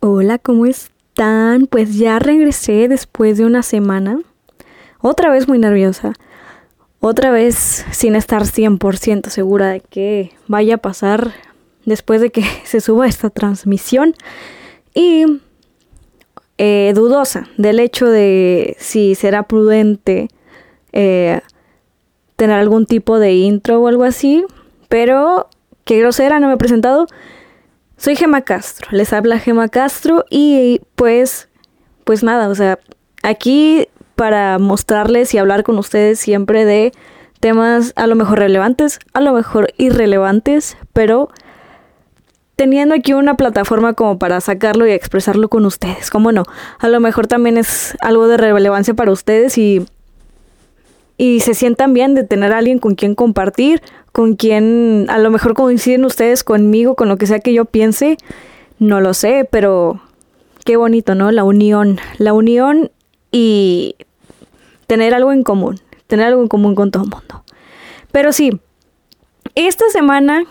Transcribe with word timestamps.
Hola, 0.00 0.38
¿cómo 0.38 0.64
están? 0.66 1.66
Pues 1.66 1.96
ya 1.96 2.20
regresé 2.20 2.86
después 2.86 3.36
de 3.36 3.44
una 3.44 3.64
semana. 3.64 4.20
Otra 5.00 5.28
vez 5.28 5.48
muy 5.48 5.58
nerviosa. 5.58 6.12
Otra 7.00 7.32
vez 7.32 7.84
sin 7.90 8.14
estar 8.14 8.42
100% 8.42 9.28
segura 9.28 9.70
de 9.70 9.80
que 9.80 10.30
vaya 10.46 10.76
a 10.76 10.78
pasar 10.78 11.32
después 11.84 12.20
de 12.20 12.30
que 12.30 12.44
se 12.64 12.80
suba 12.80 13.08
esta 13.08 13.28
transmisión. 13.28 14.14
Y 14.94 15.40
eh, 16.58 16.92
dudosa 16.94 17.48
del 17.56 17.80
hecho 17.80 18.06
de 18.06 18.76
si 18.78 19.16
será 19.16 19.48
prudente 19.48 20.28
eh, 20.92 21.40
tener 22.36 22.56
algún 22.56 22.86
tipo 22.86 23.18
de 23.18 23.32
intro 23.32 23.80
o 23.80 23.88
algo 23.88 24.04
así. 24.04 24.44
Pero, 24.88 25.48
qué 25.82 25.98
grosera, 25.98 26.38
no 26.38 26.46
me 26.46 26.54
he 26.54 26.56
presentado. 26.58 27.08
Soy 27.98 28.14
Gema 28.14 28.42
Castro, 28.42 28.86
les 28.92 29.12
habla 29.12 29.40
Gema 29.40 29.68
Castro 29.68 30.24
y 30.30 30.80
pues, 30.94 31.48
pues 32.04 32.22
nada, 32.22 32.48
o 32.48 32.54
sea, 32.54 32.78
aquí 33.24 33.88
para 34.14 34.60
mostrarles 34.60 35.34
y 35.34 35.38
hablar 35.38 35.64
con 35.64 35.76
ustedes 35.78 36.20
siempre 36.20 36.64
de 36.64 36.92
temas 37.40 37.92
a 37.96 38.06
lo 38.06 38.14
mejor 38.14 38.38
relevantes, 38.38 39.00
a 39.14 39.20
lo 39.20 39.32
mejor 39.32 39.72
irrelevantes, 39.78 40.76
pero 40.92 41.28
teniendo 42.54 42.94
aquí 42.94 43.14
una 43.14 43.36
plataforma 43.36 43.94
como 43.94 44.16
para 44.16 44.40
sacarlo 44.40 44.86
y 44.86 44.92
expresarlo 44.92 45.48
con 45.48 45.66
ustedes, 45.66 46.08
¿cómo 46.08 46.30
no? 46.30 46.44
A 46.78 46.86
lo 46.86 47.00
mejor 47.00 47.26
también 47.26 47.58
es 47.58 47.96
algo 48.00 48.28
de 48.28 48.36
relevancia 48.36 48.94
para 48.94 49.10
ustedes 49.10 49.58
y 49.58 49.84
y 51.18 51.40
se 51.40 51.52
sientan 51.52 51.92
bien 51.92 52.14
de 52.14 52.22
tener 52.22 52.52
a 52.52 52.58
alguien 52.58 52.78
con 52.78 52.94
quien 52.94 53.16
compartir, 53.16 53.82
con 54.12 54.36
quien 54.36 55.06
a 55.08 55.18
lo 55.18 55.30
mejor 55.30 55.54
coinciden 55.54 56.04
ustedes 56.04 56.44
conmigo, 56.44 56.94
con 56.94 57.08
lo 57.08 57.18
que 57.18 57.26
sea 57.26 57.40
que 57.40 57.52
yo 57.52 57.64
piense, 57.64 58.16
no 58.78 59.00
lo 59.00 59.12
sé, 59.12 59.46
pero 59.50 60.00
qué 60.64 60.76
bonito, 60.76 61.16
¿no? 61.16 61.32
La 61.32 61.42
unión, 61.42 61.98
la 62.18 62.32
unión 62.32 62.92
y 63.32 63.96
tener 64.86 65.12
algo 65.12 65.32
en 65.32 65.42
común, 65.42 65.80
tener 66.06 66.26
algo 66.26 66.40
en 66.40 66.48
común 66.48 66.76
con 66.76 66.92
todo 66.92 67.02
el 67.02 67.10
mundo. 67.10 67.42
Pero 68.12 68.32
sí, 68.32 68.60
esta 69.56 69.90
semana, 69.90 70.44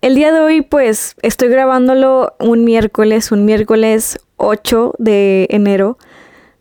el 0.00 0.14
día 0.14 0.32
de 0.32 0.40
hoy, 0.40 0.62
pues 0.62 1.14
estoy 1.20 1.48
grabándolo 1.48 2.32
un 2.40 2.64
miércoles, 2.64 3.32
un 3.32 3.44
miércoles 3.44 4.18
8 4.38 4.94
de 4.98 5.46
enero. 5.50 5.98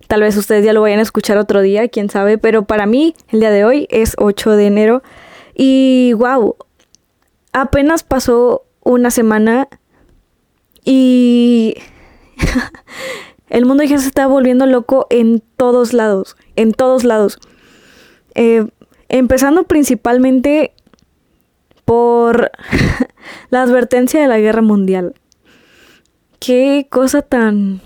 Tal 0.10 0.22
vez 0.22 0.36
ustedes 0.38 0.66
ya 0.66 0.74
lo 0.74 0.82
vayan 0.82 0.98
a 0.98 1.04
escuchar 1.04 1.38
otro 1.38 1.62
día, 1.62 1.88
quién 1.88 2.10
sabe, 2.10 2.40
pero 2.40 2.64
para 2.66 2.88
mí 2.88 3.14
el 3.28 3.42
día 3.42 3.52
de 3.52 3.64
hoy 3.64 3.86
es 3.92 4.16
8 4.18 4.54
de 4.56 4.66
enero 4.66 5.04
y 5.54 6.14
wow, 6.14 6.56
apenas 7.54 8.02
pasó 8.02 8.64
una 8.82 9.12
semana 9.12 9.68
y 10.84 11.76
el 13.50 13.68
mundo 13.68 13.84
ya 13.84 14.00
se 14.00 14.08
está 14.08 14.26
volviendo 14.26 14.66
loco 14.66 15.06
en 15.12 15.44
todos 15.58 15.94
lados, 15.94 16.38
en 16.56 16.74
todos 16.74 17.04
lados. 17.04 17.38
Eh, 18.34 18.66
empezando 19.10 19.66
principalmente 19.66 20.74
por 21.86 22.50
la 23.52 23.62
advertencia 23.62 24.20
de 24.20 24.28
la 24.28 24.40
guerra 24.40 24.64
mundial. 24.64 25.14
Qué 26.40 26.88
cosa 26.90 27.22
tan 27.22 27.82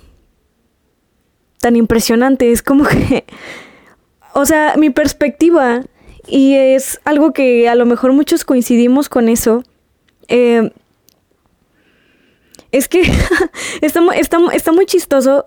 tan 1.64 1.78
impresionante. 1.78 2.52
Es 2.52 2.61
como 2.61 2.83
que, 2.83 3.23
o 4.33 4.45
sea, 4.45 4.75
mi 4.78 4.89
perspectiva, 4.89 5.81
y 6.28 6.56
es 6.56 7.00
algo 7.06 7.31
que 7.31 7.69
a 7.69 7.75
lo 7.75 7.86
mejor 7.86 8.11
muchos 8.11 8.44
coincidimos 8.44 9.08
con 9.08 9.30
eso, 9.30 9.64
eh, 10.28 10.72
es 12.72 12.89
que 12.89 13.02
está, 13.81 14.02
está, 14.16 14.38
está 14.53 14.72
muy 14.73 14.86
chistoso. 14.86 15.45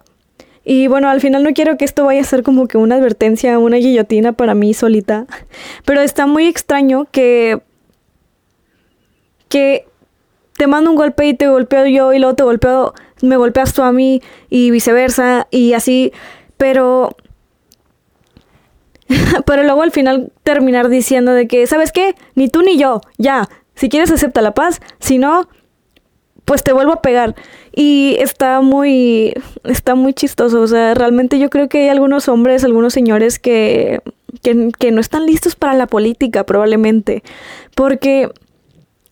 Y 0.64 0.88
bueno, 0.88 1.08
al 1.08 1.20
final 1.20 1.44
no 1.44 1.52
quiero 1.52 1.76
que 1.76 1.84
esto 1.84 2.06
vaya 2.06 2.22
a 2.22 2.24
ser 2.24 2.42
como 2.42 2.66
que 2.66 2.78
una 2.78 2.96
advertencia, 2.96 3.58
una 3.58 3.76
guillotina 3.76 4.32
para 4.32 4.54
mí 4.54 4.74
solita. 4.74 5.26
Pero 5.84 6.00
está 6.00 6.26
muy 6.26 6.46
extraño 6.46 7.06
que. 7.12 7.60
que 9.48 9.86
te 10.56 10.66
mando 10.66 10.88
un 10.90 10.96
golpe 10.96 11.26
y 11.26 11.34
te 11.34 11.48
golpeo 11.48 11.86
yo 11.86 12.14
y 12.14 12.18
luego 12.18 12.34
te 12.34 12.42
golpeo 12.42 12.94
me 13.22 13.36
golpeas 13.36 13.72
tú 13.72 13.82
a 13.82 13.92
mí 13.92 14.22
y 14.50 14.70
viceversa 14.70 15.46
y 15.50 15.72
así, 15.72 16.12
pero... 16.56 17.16
pero 19.46 19.62
luego 19.62 19.82
al 19.82 19.92
final 19.92 20.32
terminar 20.42 20.88
diciendo 20.88 21.32
de 21.32 21.46
que, 21.46 21.66
¿sabes 21.66 21.92
qué? 21.92 22.16
Ni 22.34 22.48
tú 22.48 22.62
ni 22.62 22.76
yo, 22.76 23.00
ya, 23.18 23.48
si 23.76 23.88
quieres 23.88 24.10
acepta 24.10 24.42
la 24.42 24.52
paz, 24.52 24.80
si 24.98 25.18
no, 25.18 25.48
pues 26.44 26.62
te 26.62 26.72
vuelvo 26.72 26.92
a 26.92 27.02
pegar. 27.02 27.36
Y 27.74 28.16
está 28.18 28.62
muy, 28.62 29.34
está 29.64 29.94
muy 29.94 30.14
chistoso, 30.14 30.62
o 30.62 30.66
sea, 30.66 30.94
realmente 30.94 31.38
yo 31.38 31.50
creo 31.50 31.68
que 31.68 31.82
hay 31.82 31.88
algunos 31.88 32.28
hombres, 32.28 32.64
algunos 32.64 32.94
señores 32.94 33.38
que, 33.38 34.00
que, 34.42 34.70
que 34.78 34.92
no 34.92 35.00
están 35.00 35.26
listos 35.26 35.56
para 35.56 35.74
la 35.74 35.86
política 35.86 36.44
probablemente, 36.44 37.22
porque 37.74 38.30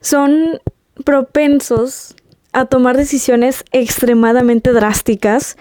son 0.00 0.60
propensos 1.04 2.14
a 2.54 2.66
tomar 2.66 2.96
decisiones 2.96 3.64
extremadamente 3.72 4.72
drásticas 4.72 5.56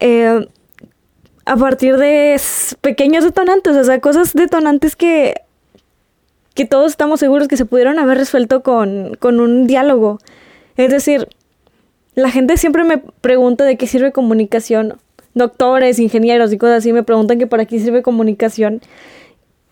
eh, 0.00 0.48
a 1.44 1.56
partir 1.56 1.98
de 1.98 2.40
pequeños 2.80 3.22
detonantes, 3.22 3.76
o 3.76 3.84
sea, 3.84 4.00
cosas 4.00 4.32
detonantes 4.32 4.96
que, 4.96 5.42
que 6.54 6.64
todos 6.64 6.90
estamos 6.90 7.20
seguros 7.20 7.48
que 7.48 7.58
se 7.58 7.66
pudieron 7.66 7.98
haber 7.98 8.16
resuelto 8.16 8.62
con, 8.62 9.14
con 9.20 9.40
un 9.40 9.66
diálogo. 9.66 10.18
Es 10.76 10.90
decir, 10.90 11.28
la 12.14 12.30
gente 12.30 12.56
siempre 12.56 12.84
me 12.84 12.98
pregunta 12.98 13.64
de 13.64 13.76
qué 13.76 13.86
sirve 13.86 14.10
comunicación. 14.10 14.98
Doctores, 15.34 15.98
ingenieros 15.98 16.52
y 16.52 16.58
cosas 16.58 16.78
así 16.78 16.92
me 16.94 17.02
preguntan 17.02 17.38
que 17.38 17.46
para 17.46 17.66
qué 17.66 17.78
sirve 17.78 18.02
comunicación. 18.02 18.80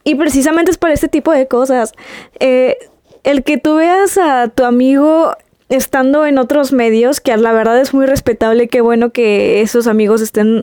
Y 0.05 0.15
precisamente 0.15 0.71
es 0.71 0.79
para 0.79 0.93
este 0.95 1.09
tipo 1.09 1.33
de 1.33 1.49
cosas. 1.49 1.93
Eh, 2.39 2.77
el 3.25 3.45
que 3.45 3.59
tú 3.59 3.77
veas 3.77 4.19
a 4.19 4.49
tu 4.49 4.65
amigo 4.65 5.35
estando 5.69 6.27
en 6.27 6.39
otros 6.39 6.73
medios, 6.73 7.21
que 7.21 7.37
la 7.37 7.53
verdad 7.53 7.81
es 7.81 7.93
muy 7.93 8.07
respetable, 8.07 8.69
qué 8.69 8.81
bueno 8.81 9.11
que 9.11 9.61
esos 9.61 9.87
amigos 9.87 10.21
estén 10.21 10.63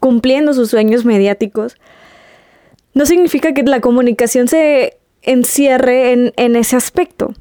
cumpliendo 0.00 0.54
sus 0.54 0.70
sueños 0.70 1.04
mediáticos, 1.04 1.76
no 2.94 3.06
significa 3.06 3.54
que 3.54 3.62
la 3.62 3.80
comunicación 3.80 4.48
se 4.48 4.98
encierre 5.22 6.12
en, 6.12 6.32
en 6.36 6.56
ese 6.56 6.76
aspecto. 6.76 7.34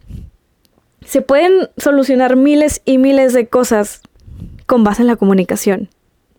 Se 1.06 1.22
pueden 1.22 1.70
solucionar 1.78 2.36
miles 2.36 2.82
y 2.86 2.98
miles 2.98 3.34
de 3.34 3.48
cosas 3.48 4.02
con 4.68 4.84
base 4.84 5.02
en 5.02 5.08
la 5.08 5.16
comunicación. 5.16 5.90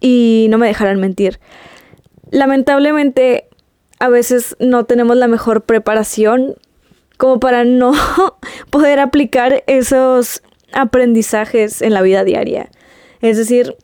Y 0.01 0.47
no 0.51 0.59
me 0.59 0.69
dejarán 0.69 1.01
mentir. 1.01 1.41
Lamentablemente, 2.31 3.49
a 3.99 4.09
veces 4.09 4.57
no 4.61 4.85
tenemos 4.85 5.17
la 5.17 5.27
mejor 5.27 5.63
preparación 5.63 6.55
como 7.17 7.41
para 7.41 7.65
no 7.65 7.93
poder 8.71 9.01
aplicar 9.01 9.65
esos 9.67 10.43
aprendizajes 10.73 11.83
en 11.83 11.95
la 11.95 12.03
vida 12.03 12.25
diaria. 12.25 12.71
Es 13.21 13.37
decir, 13.37 13.77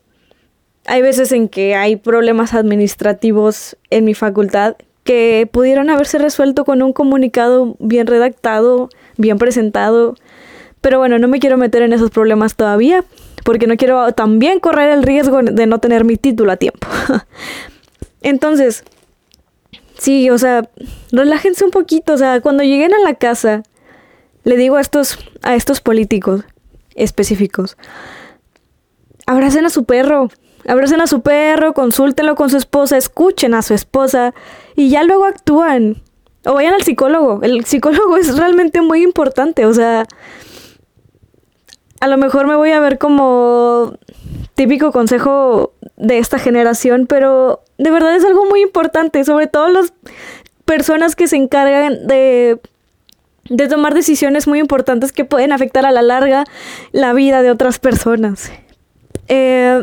hay 0.86 1.02
veces 1.02 1.32
en 1.32 1.48
que 1.48 1.74
hay 1.74 1.96
problemas 1.96 2.54
administrativos 2.54 3.76
en 3.90 4.04
mi 4.04 4.14
facultad 4.14 4.76
que 5.04 5.48
pudieron 5.50 5.88
haberse 5.90 6.18
resuelto 6.18 6.64
con 6.64 6.82
un 6.82 6.92
comunicado 6.92 7.76
bien 7.78 8.06
redactado, 8.06 8.88
bien 9.16 9.38
presentado. 9.38 10.16
Pero 10.80 10.98
bueno, 10.98 11.18
no 11.18 11.28
me 11.28 11.38
quiero 11.38 11.56
meter 11.56 11.82
en 11.82 11.92
esos 11.92 12.10
problemas 12.10 12.56
todavía, 12.56 13.04
porque 13.44 13.66
no 13.66 13.76
quiero 13.76 14.12
también 14.12 14.60
correr 14.60 14.90
el 14.90 15.02
riesgo 15.02 15.42
de 15.42 15.66
no 15.66 15.78
tener 15.78 16.04
mi 16.04 16.16
título 16.16 16.52
a 16.52 16.56
tiempo. 16.56 16.86
Entonces, 18.22 18.84
sí, 19.98 20.28
o 20.30 20.38
sea, 20.38 20.68
relájense 21.12 21.64
un 21.64 21.70
poquito. 21.70 22.12
O 22.12 22.18
sea, 22.18 22.40
cuando 22.40 22.62
lleguen 22.62 22.92
a 22.94 22.98
la 22.98 23.14
casa, 23.14 23.62
le 24.44 24.56
digo 24.56 24.76
a 24.76 24.80
estos, 24.80 25.18
a 25.42 25.54
estos 25.54 25.80
políticos, 25.80 26.44
específicos. 26.96 27.76
Abracen 29.26 29.64
a 29.66 29.70
su 29.70 29.84
perro, 29.84 30.28
abracen 30.66 31.00
a 31.00 31.06
su 31.06 31.22
perro, 31.22 31.74
consúltenlo 31.74 32.34
con 32.34 32.50
su 32.50 32.56
esposa, 32.56 32.96
escuchen 32.96 33.54
a 33.54 33.62
su 33.62 33.74
esposa 33.74 34.34
y 34.74 34.90
ya 34.90 35.02
luego 35.04 35.24
actúan. 35.24 36.02
O 36.44 36.54
vayan 36.54 36.74
al 36.74 36.82
psicólogo. 36.82 37.40
El 37.42 37.64
psicólogo 37.64 38.16
es 38.16 38.36
realmente 38.36 38.80
muy 38.80 39.02
importante. 39.02 39.66
O 39.66 39.74
sea, 39.74 40.06
a 42.00 42.06
lo 42.06 42.16
mejor 42.16 42.46
me 42.46 42.56
voy 42.56 42.70
a 42.70 42.80
ver 42.80 42.98
como 42.98 43.98
típico 44.54 44.92
consejo 44.92 45.74
de 45.96 46.18
esta 46.18 46.38
generación, 46.38 47.06
pero 47.06 47.62
de 47.78 47.90
verdad 47.90 48.14
es 48.14 48.24
algo 48.24 48.46
muy 48.46 48.62
importante, 48.62 49.24
sobre 49.24 49.46
todo 49.46 49.68
las 49.68 49.92
personas 50.64 51.16
que 51.16 51.28
se 51.28 51.36
encargan 51.36 52.06
de 52.06 52.60
de 53.48 53.68
tomar 53.68 53.94
decisiones 53.94 54.46
muy 54.46 54.58
importantes 54.58 55.12
que 55.12 55.24
pueden 55.24 55.52
afectar 55.52 55.86
a 55.86 55.92
la 55.92 56.02
larga 56.02 56.44
la 56.92 57.12
vida 57.12 57.42
de 57.42 57.50
otras 57.50 57.78
personas. 57.78 58.52
Eh, 59.28 59.82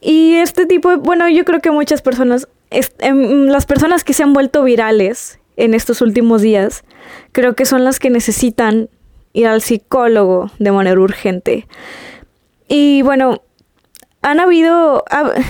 y 0.00 0.34
este 0.34 0.66
tipo, 0.66 0.90
de, 0.90 0.96
bueno, 0.96 1.28
yo 1.28 1.44
creo 1.44 1.60
que 1.60 1.70
muchas 1.70 2.02
personas, 2.02 2.48
em, 2.70 3.46
las 3.46 3.66
personas 3.66 4.04
que 4.04 4.12
se 4.12 4.22
han 4.22 4.32
vuelto 4.32 4.62
virales 4.62 5.38
en 5.56 5.74
estos 5.74 6.00
últimos 6.00 6.42
días, 6.42 6.84
creo 7.32 7.54
que 7.54 7.64
son 7.64 7.84
las 7.84 7.98
que 7.98 8.10
necesitan 8.10 8.88
ir 9.32 9.46
al 9.46 9.62
psicólogo 9.62 10.50
de 10.58 10.72
manera 10.72 11.00
urgente. 11.00 11.66
Y 12.68 13.02
bueno, 13.02 13.42
han 14.22 14.40
habido, 14.40 15.04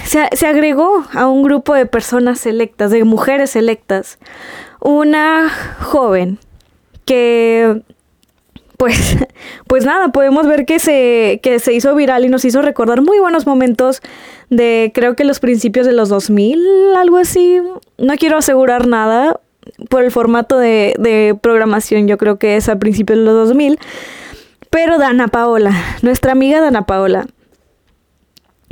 se, 0.05 0.29
se, 0.33 0.47
agregó 0.47 1.05
a 1.13 1.27
un 1.27 1.43
grupo 1.43 1.75
de 1.75 1.87
personas 1.87 2.41
selectas, 2.41 2.91
de 2.91 3.05
mujeres 3.05 3.51
selectas, 3.51 4.19
una 4.81 5.49
joven 5.81 6.39
que, 7.07 7.81
pues, 8.77 9.17
pues 9.67 9.87
nada, 9.87 10.09
podemos 10.09 10.47
ver 10.47 10.67
que 10.67 10.79
se, 10.79 11.41
que 11.43 11.59
se 11.59 11.73
hizo 11.73 11.95
viral 11.95 12.27
y 12.27 12.29
nos 12.29 12.45
hizo 12.45 12.61
recordar 12.61 13.01
muy 13.01 13.19
buenos 13.19 13.47
momentos 13.47 14.03
de, 14.51 14.93
creo 14.95 15.17
que 15.17 15.25
los 15.25 15.41
principios 15.41 15.87
de 15.87 15.93
los 15.93 16.11
2000, 16.11 16.61
algo 16.99 17.17
así. 17.17 17.61
No 17.97 18.17
quiero 18.17 18.37
asegurar 18.37 18.87
nada 18.87 19.41
por 19.89 20.05
el 20.05 20.11
formato 20.11 20.59
de, 20.59 20.95
de 20.99 21.37
programación, 21.41 22.07
yo 22.07 22.19
creo 22.19 22.39
que 22.39 22.57
es 22.57 22.69
a 22.69 22.79
principios 22.79 23.19
de 23.19 23.25
los 23.25 23.49
2000. 23.49 23.79
Pero 24.69 24.99
Dana 24.99 25.29
Paola, 25.29 25.73
nuestra 26.03 26.33
amiga 26.33 26.61
Dana 26.61 26.85
Paola, 26.85 27.27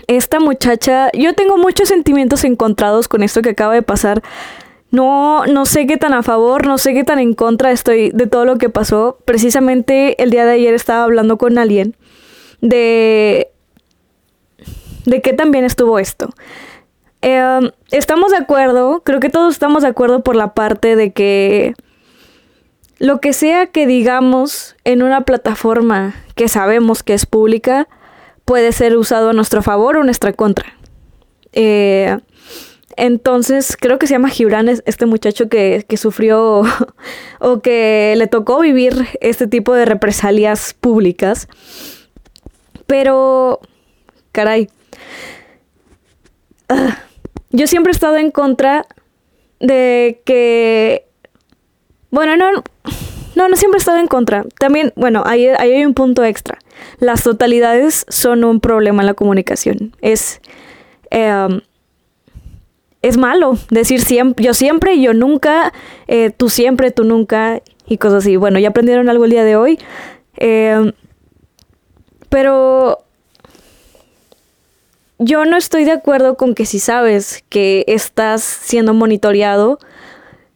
esta 0.07 0.41
muchacha, 0.41 1.11
yo 1.13 1.35
tengo 1.35 1.57
muchos 1.57 1.89
sentimientos 1.89 2.45
encontrados 2.45 3.09
con 3.09 3.23
esto 3.23 3.43
que 3.43 3.51
acaba 3.51 3.75
de 3.75 3.83
pasar. 3.83 4.23
No, 4.91 5.47
no 5.47 5.67
sé 5.67 5.87
qué 5.87 5.97
tan 5.97 6.15
a 6.15 6.23
favor, 6.23 6.67
no 6.67 6.79
sé 6.79 6.95
qué 6.95 7.03
tan 7.03 7.19
en 7.19 7.35
contra 7.35 7.73
estoy 7.73 8.11
de 8.11 8.27
todo 8.27 8.45
lo 8.45 8.59
que 8.59 8.69
pasó. 8.69 9.19
Precisamente 9.25 10.23
el 10.23 10.31
día 10.31 10.45
de 10.45 10.53
ayer 10.53 10.75
estaba 10.75 11.03
hablando 11.03 11.37
con 11.37 11.59
alguien 11.59 11.97
de, 12.61 13.51
de 15.05 15.23
qué 15.23 15.33
también 15.33 15.65
estuvo 15.65 15.99
esto. 15.99 16.31
Em, 17.23 17.71
estamos 17.91 18.31
de 18.31 18.37
acuerdo, 18.37 19.03
creo 19.03 19.19
que 19.19 19.31
todos 19.31 19.55
estamos 19.55 19.83
de 19.83 19.89
acuerdo 19.89 20.23
por 20.23 20.37
la 20.37 20.55
parte 20.55 20.95
de 20.95 21.13
que 21.13 21.75
lo 22.99 23.19
que 23.19 23.33
sea 23.33 23.67
que 23.67 23.87
digamos 23.87 24.77
en 24.85 25.03
una 25.03 25.23
plataforma 25.23 26.15
que 26.35 26.49
sabemos 26.49 27.03
que 27.03 27.15
es 27.15 27.27
pública, 27.27 27.89
puede 28.45 28.73
ser 28.73 28.97
usado 28.97 29.31
a 29.31 29.33
nuestro 29.33 29.63
favor 29.63 29.97
o 29.97 30.05
nuestra 30.05 30.33
contra. 30.33 30.75
Eh, 31.53 32.19
entonces, 32.97 33.77
creo 33.79 33.99
que 33.99 34.07
se 34.07 34.15
llama 34.15 34.29
Gibran, 34.29 34.69
este 34.69 35.07
muchacho 35.07 35.49
que, 35.49 35.85
sufrió 35.97 36.63
o 37.41 37.61
que 37.61 38.15
le 38.17 38.27
tocó 38.27 38.61
vivir 38.61 39.07
este 39.21 39.47
tipo 39.47 39.75
de 39.75 39.85
represalias 39.85 40.75
públicas. 40.75 41.49
Pero, 42.87 43.61
caray, 44.33 44.69
ah, 46.69 46.99
yo 47.51 47.67
siempre 47.67 47.91
he 47.91 47.95
estado 47.95 48.17
en 48.17 48.31
contra 48.31 48.87
de 49.61 50.21
que, 50.25 51.07
bueno, 52.11 52.37
no, 52.37 52.63
no, 53.35 53.49
no 53.49 53.57
siempre 53.57 53.79
he 53.79 53.81
estado 53.81 53.99
en 53.99 54.07
contra. 54.07 54.45
También, 54.59 54.93
bueno, 54.97 55.23
ahí, 55.27 55.49
hay 55.49 55.85
un 55.85 55.95
punto 55.95 56.25
extra. 56.25 56.59
Las 56.99 57.23
totalidades 57.23 58.05
son 58.09 58.45
un 58.45 58.61
problema 58.61 59.03
en 59.03 59.07
la 59.07 59.15
comunicación. 59.15 59.97
Es, 60.01 60.41
em, 61.11 61.61
es 63.05 63.19
malo 63.19 63.59
decir 63.69 64.01
siempre, 64.01 64.43
yo 64.43 64.55
siempre, 64.55 64.99
yo 64.99 65.13
nunca, 65.13 65.75
eh, 66.07 66.31
tú 66.31 66.49
siempre, 66.49 66.91
tú 66.91 67.05
nunca 67.05 67.61
y 67.87 67.99
cosas 67.99 68.25
así. 68.25 68.37
Bueno, 68.37 68.59
ya 68.59 68.71
aprendieron 68.71 69.11
algo 69.11 69.27
el 69.27 69.31
día 69.31 69.45
de 69.45 69.57
hoy. 69.57 69.79
Em, 70.37 70.93
pero 72.31 73.05
yo 75.19 75.45
no 75.45 75.59
estoy 75.59 75.85
de 75.85 75.93
acuerdo 75.93 76.39
con 76.39 76.55
que 76.55 76.65
si 76.65 76.79
sabes 76.79 77.45
que 77.51 77.85
estás 77.89 78.43
siendo 78.43 78.95
monitoreado, 78.95 79.79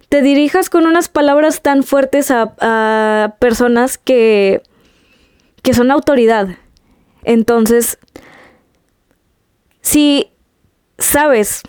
te 0.09 0.23
dirijas 0.23 0.71
con 0.71 0.87
unas 0.87 1.11
palabras 1.11 1.61
tan 1.61 1.83
fuertes 1.83 2.31
a, 2.31 3.37
personas 3.41 3.99
que, 3.99 4.63
que 5.63 5.75
son 5.75 5.91
autoridad. 5.91 6.49
Entonces, 7.25 7.99
si 9.83 10.31
sabes, 10.97 11.63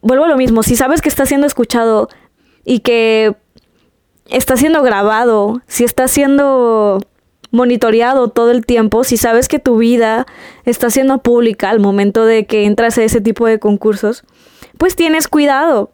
vuelvo 0.00 0.24
a 0.24 0.28
lo 0.28 0.36
mismo, 0.36 0.62
si 0.62 0.76
sabes 0.76 1.02
que 1.02 1.08
está 1.08 1.26
siendo 1.26 1.46
escuchado 1.46 2.08
y 2.64 2.80
que 2.80 3.34
está 4.28 4.56
siendo 4.56 4.82
grabado, 4.82 5.60
si 5.66 5.84
está 5.84 6.08
siendo 6.08 7.00
monitoreado 7.50 8.28
todo 8.28 8.50
el 8.50 8.64
tiempo, 8.64 9.04
si 9.04 9.16
sabes 9.16 9.48
que 9.48 9.58
tu 9.58 9.76
vida 9.76 10.26
está 10.64 10.90
siendo 10.90 11.18
pública 11.18 11.70
al 11.70 11.80
momento 11.80 12.24
de 12.24 12.46
que 12.46 12.64
entras 12.64 12.96
a 12.98 13.04
ese 13.04 13.20
tipo 13.20 13.46
de 13.46 13.58
concursos, 13.58 14.24
pues 14.78 14.96
tienes 14.96 15.28
cuidado. 15.28 15.90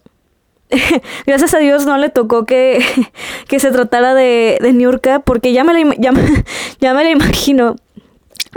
gracias 1.27 1.55
a 1.55 1.59
Dios 1.59 1.87
no 1.87 1.97
le 1.99 2.11
tocó 2.11 2.45
que, 2.47 2.81
se 3.59 3.71
tratara 3.71 4.15
de, 4.15 4.59
de 4.61 4.73
Niurka, 4.73 5.21
porque 5.21 5.53
ya 5.53 5.65
me, 5.65 5.73
la, 5.73 5.95
ya, 5.99 6.13
ya 6.81 6.95
me 6.95 7.05
la 7.05 7.11
imagino. 7.11 7.77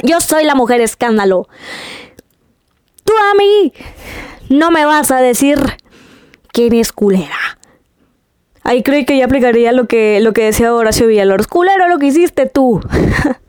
Yo 0.04 0.22
soy 0.22 0.45
la 0.45 0.56
mujer 0.56 0.81
escándalo. 0.81 1.48
Tú 3.04 3.13
a 3.13 3.36
mí 3.36 3.74
no 4.51 4.69
me 4.69 4.86
vas 4.86 5.12
a 5.12 5.21
decir 5.21 5.59
quién 6.51 6.74
es 6.74 6.92
culera. 6.92 7.57
Ahí 8.63 8.83
creo 8.83 9.06
que 9.06 9.18
ya 9.18 9.25
aplicaría 9.25 9.71
lo 9.71 9.88
que, 9.88 10.19
lo 10.21 10.33
que 10.33 10.44
decía 10.44 10.74
Horacio 10.74 11.07
Villalobos. 11.07 11.48
Culero 11.48 11.88
lo 11.88 11.98
que 11.98 12.07
hiciste 12.07 12.45
tú. 12.45 12.81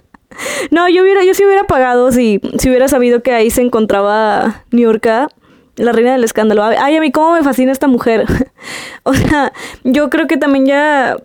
no, 0.71 0.89
yo 0.89 1.03
hubiera, 1.03 1.23
yo 1.25 1.35
sí 1.35 1.45
hubiera 1.45 1.65
pagado 1.65 2.13
si, 2.13 2.41
si 2.59 2.71
hubiera 2.71 2.89
sabido 2.89 3.23
que 3.23 3.33
ahí 3.33 3.51
se 3.51 3.61
encontraba 3.61 4.65
Niurka 4.71 5.29
la 5.77 5.93
reina 5.93 6.13
del 6.13 6.25
escándalo. 6.25 6.63
Ay, 6.65 6.97
a 6.97 7.01
mí 7.01 7.11
cómo 7.11 7.33
me 7.35 7.43
fascina 7.43 7.73
esta 7.73 7.89
mujer. 7.89 8.25
o 9.03 9.15
sea, 9.15 9.53
yo 9.85 10.09
creo 10.09 10.27
que 10.27 10.37
también 10.37 10.67
ya 10.67 11.17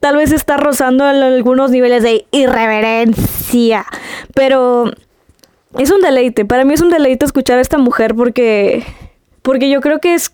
tal 0.00 0.16
vez 0.16 0.32
está 0.32 0.56
rozando 0.56 1.04
algunos 1.04 1.70
niveles 1.70 2.02
de 2.02 2.26
irreverencia, 2.32 3.86
pero 4.34 4.92
es 5.78 5.90
un 5.90 6.00
deleite. 6.00 6.44
Para 6.44 6.64
mí 6.64 6.74
es 6.74 6.80
un 6.80 6.90
deleite 6.90 7.24
escuchar 7.24 7.58
a 7.58 7.62
esta 7.62 7.78
mujer 7.78 8.14
porque 8.14 8.84
porque 9.42 9.70
yo 9.70 9.80
creo 9.80 10.00
que 10.00 10.14
es 10.14 10.32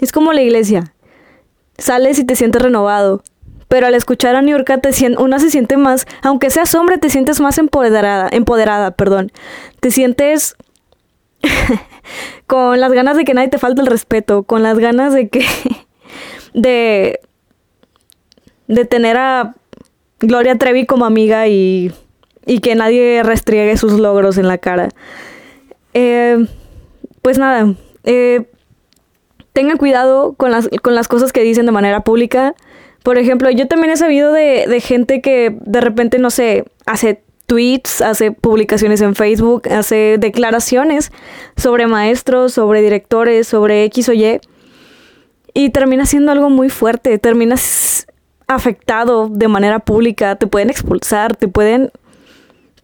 es 0.00 0.12
como 0.12 0.32
la 0.32 0.42
iglesia. 0.42 0.92
Sales 1.78 2.18
y 2.18 2.24
te 2.24 2.36
sientes 2.36 2.62
renovado. 2.62 3.22
Pero 3.68 3.88
al 3.88 3.94
escuchar 3.94 4.36
a 4.36 4.42
New 4.42 4.56
York, 4.56 4.80
te 4.80 5.16
una 5.18 5.40
se 5.40 5.50
siente 5.50 5.76
más, 5.76 6.06
aunque 6.22 6.50
seas 6.50 6.74
hombre, 6.76 6.98
te 6.98 7.10
sientes 7.10 7.40
más 7.40 7.58
empoderada, 7.58 8.28
empoderada, 8.30 8.92
perdón. 8.92 9.32
Te 9.80 9.90
sientes 9.90 10.54
con 12.46 12.78
las 12.78 12.92
ganas 12.92 13.16
de 13.16 13.24
que 13.24 13.34
nadie 13.34 13.48
te 13.48 13.58
falte 13.58 13.80
el 13.80 13.88
respeto, 13.88 14.44
con 14.44 14.62
las 14.62 14.78
ganas 14.78 15.12
de 15.14 15.28
que, 15.28 15.44
de, 16.54 17.18
de 18.68 18.84
tener 18.84 19.16
a 19.16 19.56
Gloria 20.20 20.56
Trevi 20.56 20.86
como 20.86 21.04
amiga 21.04 21.48
y, 21.48 21.92
y 22.46 22.60
que 22.60 22.74
nadie 22.76 23.22
restriegue 23.22 23.76
sus 23.76 23.92
logros 23.94 24.38
en 24.38 24.48
la 24.48 24.56
cara. 24.56 24.88
Eh, 25.92 26.46
pues 27.20 27.38
nada, 27.38 27.74
eh, 28.04 28.44
tengan 29.52 29.76
cuidado 29.76 30.34
con 30.34 30.52
las, 30.52 30.68
con 30.82 30.94
las 30.94 31.08
cosas 31.08 31.32
que 31.32 31.42
dicen 31.42 31.66
de 31.66 31.72
manera 31.72 32.00
pública. 32.00 32.54
Por 33.02 33.18
ejemplo, 33.18 33.50
yo 33.50 33.66
también 33.66 33.92
he 33.92 33.96
sabido 33.96 34.32
de, 34.32 34.66
de 34.68 34.80
gente 34.80 35.20
que 35.20 35.56
de 35.60 35.80
repente, 35.80 36.18
no 36.18 36.30
sé, 36.30 36.64
hace 36.86 37.22
tweets, 37.46 38.00
hace 38.00 38.32
publicaciones 38.32 39.00
en 39.00 39.14
Facebook, 39.14 39.68
hace 39.68 40.16
declaraciones 40.18 41.12
sobre 41.56 41.86
maestros, 41.86 42.52
sobre 42.52 42.82
directores, 42.82 43.48
sobre 43.48 43.84
X 43.84 44.08
o 44.08 44.12
Y. 44.12 44.40
Y 45.54 45.70
termina 45.70 46.06
siendo 46.06 46.32
algo 46.32 46.50
muy 46.50 46.68
fuerte, 46.68 47.18
terminas 47.18 48.06
afectado 48.46 49.28
de 49.28 49.48
manera 49.48 49.80
pública, 49.80 50.36
te 50.36 50.46
pueden 50.46 50.70
expulsar, 50.70 51.34
te 51.34 51.48
pueden 51.48 51.90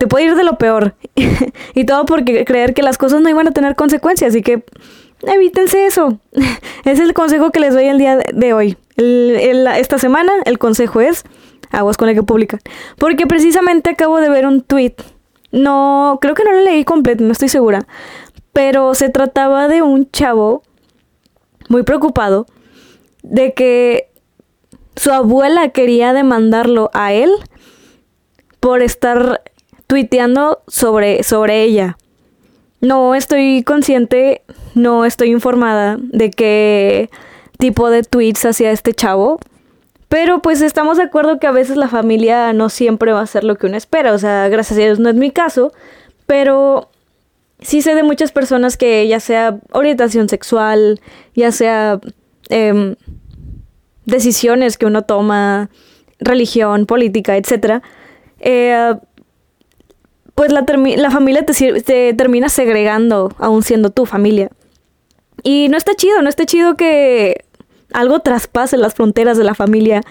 te 0.02 0.08
puede 0.08 0.24
ir 0.24 0.34
de 0.34 0.42
lo 0.42 0.58
peor. 0.58 0.96
y 1.74 1.84
todo 1.84 2.06
porque 2.06 2.44
creer 2.44 2.74
que 2.74 2.82
las 2.82 2.98
cosas 2.98 3.20
no 3.20 3.28
iban 3.28 3.46
a 3.46 3.52
tener 3.52 3.76
consecuencias. 3.76 4.30
Así 4.30 4.42
que 4.42 4.64
evítense 5.22 5.86
eso. 5.86 6.18
es 6.84 6.98
el 6.98 7.14
consejo 7.14 7.52
que 7.52 7.60
les 7.60 7.72
doy 7.72 7.84
el 7.84 7.98
día 7.98 8.16
de 8.16 8.52
hoy. 8.52 8.76
esta 8.96 9.98
semana 9.98 10.32
el 10.44 10.58
consejo 10.58 11.00
es 11.00 11.22
aguas 11.70 11.96
con 11.96 12.08
el 12.08 12.16
que 12.16 12.24
publican. 12.24 12.58
Porque 12.98 13.28
precisamente 13.28 13.90
acabo 13.90 14.20
de 14.20 14.28
ver 14.28 14.44
un 14.44 14.62
tweet. 14.62 14.96
No, 15.52 16.18
creo 16.20 16.34
que 16.34 16.42
no 16.42 16.50
lo 16.50 16.62
leí 16.62 16.82
completo, 16.82 17.22
no 17.22 17.30
estoy 17.30 17.48
segura. 17.48 17.86
Pero 18.52 18.94
se 18.94 19.08
trataba 19.08 19.68
de 19.68 19.82
un 19.82 20.10
chavo 20.10 20.64
muy 21.68 21.84
preocupado 21.84 22.46
de 23.22 23.54
que 23.54 24.08
su 24.96 25.12
abuela 25.12 25.68
quería 25.68 26.12
demandarlo 26.12 26.90
a 26.92 27.12
él 27.12 27.30
por 28.58 28.82
estar 28.82 29.42
tuiteando 29.86 30.62
sobre, 30.68 31.22
sobre 31.22 31.62
ella. 31.62 31.98
No 32.80 33.14
estoy 33.14 33.62
consciente, 33.62 34.42
no 34.74 35.04
estoy 35.04 35.30
informada 35.30 35.98
de 36.00 36.30
qué 36.30 37.10
tipo 37.58 37.90
de 37.90 38.02
tweets 38.02 38.44
hacía 38.44 38.72
este 38.72 38.92
chavo, 38.92 39.38
pero 40.08 40.42
pues 40.42 40.60
estamos 40.60 40.98
de 40.98 41.04
acuerdo 41.04 41.38
que 41.38 41.46
a 41.46 41.52
veces 41.52 41.76
la 41.76 41.88
familia 41.88 42.52
no 42.52 42.68
siempre 42.68 43.12
va 43.12 43.22
a 43.22 43.26
ser 43.26 43.44
lo 43.44 43.56
que 43.56 43.66
uno 43.66 43.78
espera. 43.78 44.12
O 44.12 44.18
sea, 44.18 44.48
gracias 44.50 44.78
a 44.78 44.82
Dios 44.82 44.98
no 44.98 45.08
es 45.08 45.14
mi 45.14 45.30
caso. 45.30 45.72
Pero 46.26 46.90
sí 47.60 47.80
sé 47.80 47.94
de 47.94 48.02
muchas 48.02 48.30
personas 48.30 48.76
que 48.76 49.08
ya 49.08 49.20
sea 49.20 49.58
orientación 49.72 50.28
sexual, 50.28 51.00
ya 51.34 51.50
sea 51.50 51.98
em, 52.50 52.96
decisiones 54.04 54.76
que 54.76 54.84
uno 54.84 55.00
toma, 55.00 55.70
religión, 56.18 56.84
política, 56.84 57.36
etc. 57.36 57.82
Eh, 58.40 58.94
pues 60.34 60.52
la, 60.52 60.64
la 60.96 61.10
familia 61.10 61.44
te, 61.44 61.82
te 61.82 62.14
termina 62.14 62.48
segregando, 62.48 63.32
aún 63.38 63.62
siendo 63.62 63.90
tu 63.90 64.06
familia. 64.06 64.50
Y 65.42 65.68
no 65.68 65.76
está 65.76 65.94
chido, 65.94 66.22
no 66.22 66.28
está 66.28 66.46
chido 66.46 66.76
que 66.76 67.44
algo 67.92 68.20
traspase 68.20 68.76
las 68.76 68.94
fronteras 68.94 69.36
de 69.36 69.44
la 69.44 69.54
familia. 69.54 70.02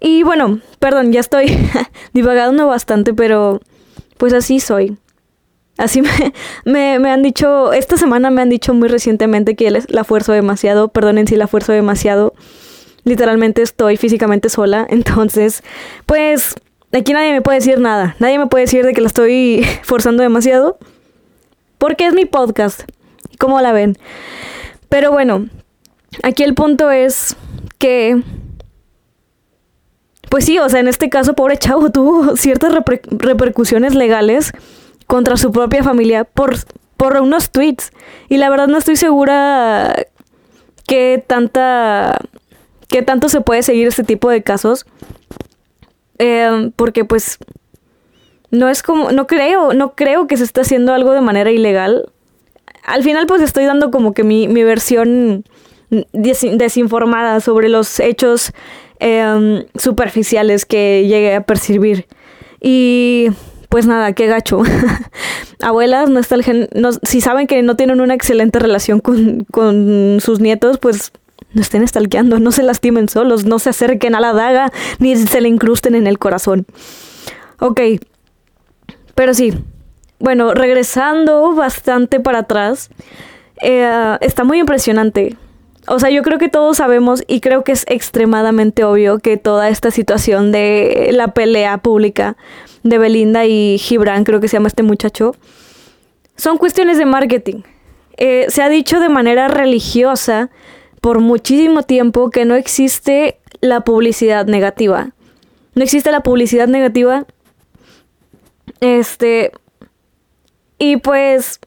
Y 0.00 0.22
bueno, 0.22 0.60
perdón, 0.78 1.12
ya 1.12 1.20
estoy 1.20 1.56
divagando 2.12 2.66
bastante, 2.66 3.14
pero 3.14 3.60
pues 4.18 4.32
así 4.32 4.60
soy. 4.60 4.96
Así 5.76 6.02
me, 6.64 6.98
me, 6.98 7.10
han 7.10 7.22
dicho, 7.22 7.72
esta 7.72 7.96
semana 7.96 8.30
me 8.30 8.42
han 8.42 8.50
dicho 8.50 8.74
muy 8.74 8.88
recientemente 8.88 9.56
que 9.56 9.70
la 9.70 10.04
fuerzo 10.04 10.32
demasiado, 10.32 10.88
perdonen 10.88 11.26
si 11.26 11.36
la 11.36 11.46
fuerzo 11.48 11.72
demasiado. 11.72 12.34
Literalmente 13.04 13.62
estoy 13.62 13.96
físicamente 13.96 14.48
sola, 14.48 14.86
entonces, 14.90 15.62
pues 16.06 16.54
aquí 16.98 17.12
nadie 17.12 17.32
me 17.32 17.42
puede 17.42 17.58
decir 17.58 17.80
nada. 17.80 18.16
Nadie 18.18 18.38
me 18.38 18.46
puede 18.46 18.64
decir 18.64 18.84
de 18.84 18.92
que 18.92 19.00
la 19.00 19.08
estoy 19.08 19.66
forzando 19.82 20.22
demasiado. 20.22 20.78
Porque 21.78 22.06
es 22.06 22.14
mi 22.14 22.24
podcast. 22.24 22.82
¿Cómo 23.38 23.60
la 23.60 23.72
ven? 23.72 23.96
Pero 24.88 25.10
bueno, 25.10 25.48
aquí 26.22 26.42
el 26.42 26.54
punto 26.54 26.90
es 26.90 27.36
que... 27.78 28.22
Pues 30.30 30.46
sí, 30.46 30.58
o 30.58 30.68
sea, 30.68 30.80
en 30.80 30.88
este 30.88 31.10
caso, 31.10 31.34
pobre 31.34 31.56
chavo 31.58 31.90
tuvo 31.92 32.36
ciertas 32.36 32.72
repercusiones 32.72 33.94
legales 33.94 34.52
contra 35.06 35.36
su 35.36 35.52
propia 35.52 35.82
familia 35.82 36.24
por, 36.24 36.56
por 36.96 37.16
unos 37.20 37.50
tweets. 37.50 37.92
Y 38.28 38.38
la 38.38 38.50
verdad 38.50 38.68
no 38.68 38.78
estoy 38.78 38.96
segura 38.96 39.94
que 40.86 41.22
tanta. 41.26 42.18
que 42.88 43.02
tanto 43.02 43.28
se 43.28 43.40
puede 43.40 43.62
seguir 43.62 43.88
este 43.88 44.04
tipo 44.04 44.30
de 44.30 44.42
casos. 44.42 44.86
Eh, 46.18 46.70
porque 46.76 47.04
pues. 47.04 47.38
No 48.50 48.68
es 48.68 48.82
como. 48.82 49.12
No 49.12 49.26
creo. 49.26 49.72
No 49.72 49.94
creo 49.94 50.26
que 50.26 50.36
se 50.36 50.44
esté 50.44 50.60
haciendo 50.60 50.92
algo 50.92 51.12
de 51.12 51.20
manera 51.20 51.50
ilegal. 51.50 52.10
Al 52.84 53.02
final, 53.02 53.26
pues 53.26 53.42
estoy 53.42 53.64
dando 53.64 53.90
como 53.90 54.12
que 54.12 54.24
mi, 54.24 54.46
mi 54.48 54.62
versión 54.62 55.44
desinformada 56.12 57.40
sobre 57.40 57.68
los 57.68 58.00
hechos 58.00 58.52
em, 58.98 59.64
superficiales 59.74 60.66
que 60.66 61.06
llegué 61.06 61.34
a 61.34 61.42
percibir. 61.42 62.06
Y 62.60 63.28
pues 63.68 63.86
nada, 63.86 64.12
qué 64.12 64.26
gacho. 64.26 64.62
Abuelas, 65.60 66.08
no 66.10 66.20
está 66.20 66.34
el 66.34 66.44
gen 66.44 66.68
no, 66.74 66.90
si 66.92 67.20
saben 67.20 67.46
que 67.46 67.62
no 67.62 67.76
tienen 67.76 68.00
una 68.00 68.14
excelente 68.14 68.58
relación 68.58 69.00
con, 69.00 69.44
con 69.50 70.18
sus 70.20 70.40
nietos, 70.40 70.78
pues 70.78 71.12
no 71.54 71.62
estén 71.62 71.82
estalqueando, 71.82 72.38
no 72.38 72.52
se 72.52 72.62
lastimen 72.62 73.08
solos, 73.08 73.44
no 73.44 73.58
se 73.58 73.70
acerquen 73.70 74.14
a 74.14 74.20
la 74.20 74.32
daga, 74.32 74.72
ni 74.98 75.16
se 75.16 75.40
le 75.40 75.48
incrusten 75.48 75.94
en 75.94 76.06
el 76.06 76.18
corazón. 76.18 76.66
Ok, 77.60 77.80
pero 79.14 79.32
sí, 79.32 79.54
bueno, 80.18 80.54
regresando 80.54 81.54
bastante 81.54 82.20
para 82.20 82.40
atrás, 82.40 82.90
eh, 83.62 84.16
está 84.20 84.44
muy 84.44 84.58
impresionante. 84.58 85.36
O 85.86 85.98
sea, 85.98 86.10
yo 86.10 86.22
creo 86.22 86.38
que 86.38 86.48
todos 86.48 86.78
sabemos 86.78 87.22
y 87.26 87.40
creo 87.40 87.62
que 87.62 87.72
es 87.72 87.84
extremadamente 87.88 88.84
obvio 88.84 89.18
que 89.18 89.36
toda 89.36 89.68
esta 89.68 89.90
situación 89.90 90.50
de 90.50 91.10
la 91.12 91.28
pelea 91.28 91.78
pública 91.78 92.36
de 92.82 92.98
Belinda 92.98 93.44
y 93.44 93.78
Gibran, 93.78 94.24
creo 94.24 94.40
que 94.40 94.48
se 94.48 94.56
llama 94.56 94.68
este 94.68 94.82
muchacho, 94.82 95.34
son 96.36 96.56
cuestiones 96.56 96.98
de 96.98 97.04
marketing. 97.04 97.62
Eh, 98.16 98.46
se 98.48 98.62
ha 98.62 98.68
dicho 98.68 99.00
de 99.00 99.08
manera 99.08 99.48
religiosa 99.48 100.50
por 101.04 101.20
muchísimo 101.20 101.82
tiempo 101.82 102.30
que 102.30 102.46
no 102.46 102.54
existe 102.54 103.36
la 103.60 103.82
publicidad 103.82 104.46
negativa. 104.46 105.10
No 105.74 105.82
existe 105.82 106.10
la 106.10 106.22
publicidad 106.22 106.66
negativa. 106.66 107.26
Este. 108.80 109.52
Y 110.78 110.96
pues. 110.96 111.60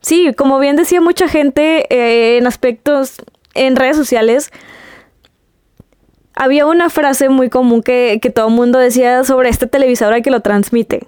Sí, 0.00 0.32
como 0.34 0.58
bien 0.58 0.76
decía 0.76 1.02
mucha 1.02 1.28
gente 1.28 1.84
eh, 1.94 2.38
en 2.38 2.46
aspectos. 2.46 3.16
en 3.52 3.76
redes 3.76 3.98
sociales 3.98 4.50
había 6.32 6.64
una 6.64 6.88
frase 6.88 7.28
muy 7.28 7.50
común 7.50 7.82
que, 7.82 8.18
todo 8.34 8.48
el 8.48 8.54
mundo 8.54 8.78
decía 8.78 9.24
sobre 9.24 9.50
esta 9.50 9.66
televisora 9.66 10.22
que 10.22 10.30
lo 10.30 10.40
transmite. 10.40 11.06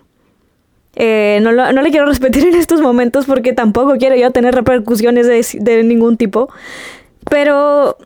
Eh, 0.94 1.38
no, 1.40 1.52
lo, 1.52 1.72
no, 1.72 1.80
le 1.80 1.90
quiero 1.90 2.04
repetir 2.12 2.46
en 2.46 2.54
estos 2.54 2.82
momentos 2.82 3.24
porque 3.24 3.54
tampoco 3.54 3.96
quiero 3.96 4.14
yo 4.14 4.30
tener 4.30 4.54
repercusiones 4.54 5.26
de, 5.26 5.84
ningún 5.84 6.18
tipo. 6.18 6.50
Pero 7.30 7.96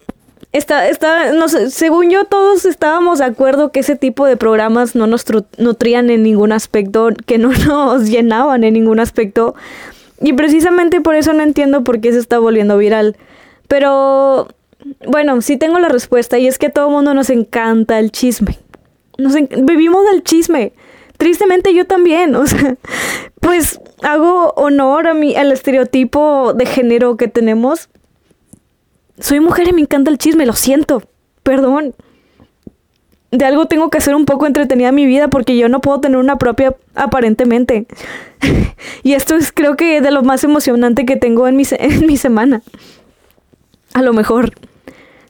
está, 0.52 0.88
está, 0.88 1.32
no 1.32 1.49
sé, 1.49 1.70
según 1.70 2.11
yo 2.11 2.25
todos 2.25 2.64
estábamos 2.64 3.18
de 3.18 3.26
acuerdo 3.26 3.73
que 3.73 3.80
ese 3.80 3.96
tipo 3.96 4.26
de 4.26 4.37
programas 4.37 4.94
no 4.94 5.06
nos 5.06 5.25
nutrían 5.58 6.11
en 6.11 6.23
ningún 6.23 6.52
aspecto, 6.52 7.11
que 7.26 7.38
no 7.38 7.50
nos 7.66 8.08
llenaban 8.08 8.64
en 8.64 8.75
ningún 8.75 9.00
aspecto. 9.00 9.54
Y 10.20 10.32
precisamente 10.32 11.00
por 11.00 11.14
eso 11.14 11.32
no 11.32 11.42
entiendo 11.42 11.85
por 11.85 12.00
qué 12.00 12.12
se 12.12 12.18
está 12.18 12.38
volviendo 12.38 12.78
viral. 12.78 13.16
Pero 13.68 14.49
bueno, 15.06 15.40
sí 15.42 15.56
tengo 15.56 15.78
la 15.78 15.88
respuesta 15.88 16.38
y 16.38 16.46
es 16.46 16.58
que 16.58 16.66
a 16.66 16.73
todo 16.73 16.90
mundo 16.90 17.14
nos 17.14 17.30
encanta 17.30 17.99
el 17.99 18.12
chisme. 18.12 18.58
Nos 19.18 19.35
vivimos 19.35 20.04
del 20.11 20.23
chisme. 20.23 20.73
Tristemente 21.16 21.75
yo 21.75 21.87
también, 21.87 22.35
o 22.37 22.46
sea, 22.46 22.76
pues 23.40 23.80
hago 24.02 24.52
honor 24.56 25.06
a 25.06 25.14
mi 25.14 25.35
al 25.35 25.52
estereotipo 25.52 26.52
de 26.54 26.66
género 26.66 27.16
que 27.16 27.28
tenemos. 27.28 27.88
Soy 29.18 29.40
mujer 29.40 29.68
y 29.68 29.73
me 29.73 29.80
encanta 29.80 30.11
el 30.11 30.18
chisme, 30.18 30.46
lo 30.46 30.54
siento. 30.54 31.02
Perdón. 31.42 31.94
De 33.30 33.44
algo 33.44 33.66
tengo 33.66 33.90
que 33.90 33.99
hacer 33.99 34.14
un 34.14 34.25
poco 34.25 34.46
entretenida 34.46 34.92
mi 34.92 35.04
vida 35.04 35.28
porque 35.28 35.56
yo 35.56 35.68
no 35.68 35.80
puedo 35.80 36.00
tener 36.00 36.18
una 36.18 36.38
propia 36.38 36.76
aparentemente. 36.94 37.87
y 39.02 39.14
esto 39.14 39.35
es 39.35 39.52
creo 39.52 39.76
que 39.76 40.00
de 40.00 40.11
lo 40.11 40.23
más 40.23 40.44
emocionante 40.44 41.04
que 41.06 41.16
tengo 41.16 41.49
en 41.49 41.56
mi, 41.56 41.64
en 41.78 42.06
mi 42.06 42.16
semana. 42.16 42.62
A 43.94 44.02
lo 44.02 44.12
mejor. 44.12 44.52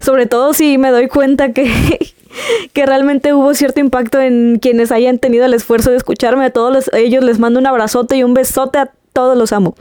Sobre 0.00 0.26
todo 0.26 0.52
si 0.52 0.78
me 0.78 0.90
doy 0.90 1.09
cuenta 1.09 1.52
que, 1.52 2.12
que 2.73 2.87
realmente 2.87 3.33
hubo 3.33 3.55
cierto 3.55 3.81
impacto 3.81 4.21
en 4.21 4.59
quienes 4.61 4.93
hayan 4.93 5.19
tenido 5.19 5.47
el 5.47 5.55
esfuerzo 5.55 5.90
de 5.90 5.97
escucharme. 5.97 6.45
A 6.45 6.50
todos 6.50 6.90
ellos 6.93 7.25
les 7.25 7.38
mando 7.38 7.59
un 7.59 7.66
abrazote 7.66 8.16
y 8.16 8.25
un 8.25 8.35
besote. 8.35 8.78
A 8.78 8.90
todos 9.12 9.38
los 9.38 9.52
amo. 9.52 9.75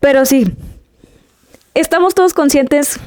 Pero 0.00 0.26
sí, 0.26 0.52
estamos 1.74 2.14
todos 2.14 2.34
conscientes, 2.34 2.98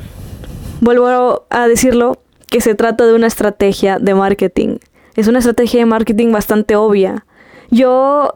vuelvo 0.81 1.45
a 1.49 1.67
decirlo, 1.67 2.19
que 2.49 2.61
se 2.61 2.75
trata 2.75 3.05
de 3.05 3.13
una 3.13 3.27
estrategia 3.27 3.99
de 3.99 4.15
marketing. 4.15 4.77
Es 5.15 5.27
una 5.27 5.39
estrategia 5.39 5.79
de 5.79 5.85
marketing 5.85 6.31
bastante 6.31 6.75
obvia. 6.75 7.25
Yo 7.71 8.35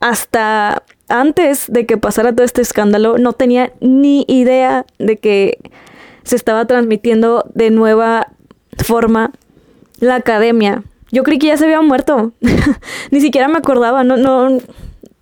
hasta 0.00 0.82
antes 1.08 1.70
de 1.70 1.86
que 1.86 1.96
pasara 1.96 2.34
todo 2.34 2.44
este 2.44 2.62
escándalo 2.62 3.18
no 3.18 3.32
tenía 3.32 3.72
ni 3.80 4.24
idea 4.28 4.86
de 4.98 5.16
que 5.18 5.58
se 6.24 6.36
estaba 6.36 6.66
transmitiendo 6.66 7.44
de 7.54 7.70
nueva 7.70 8.28
forma 8.82 9.32
la 10.00 10.16
academia. 10.16 10.82
Yo 11.12 11.22
creí 11.22 11.38
que 11.38 11.48
ya 11.48 11.56
se 11.56 11.64
había 11.64 11.80
muerto. 11.80 12.32
Ni 13.10 13.20
siquiera 13.20 13.48
me 13.48 13.58
acordaba, 13.58 14.02
no, 14.04 14.16
no 14.16 14.58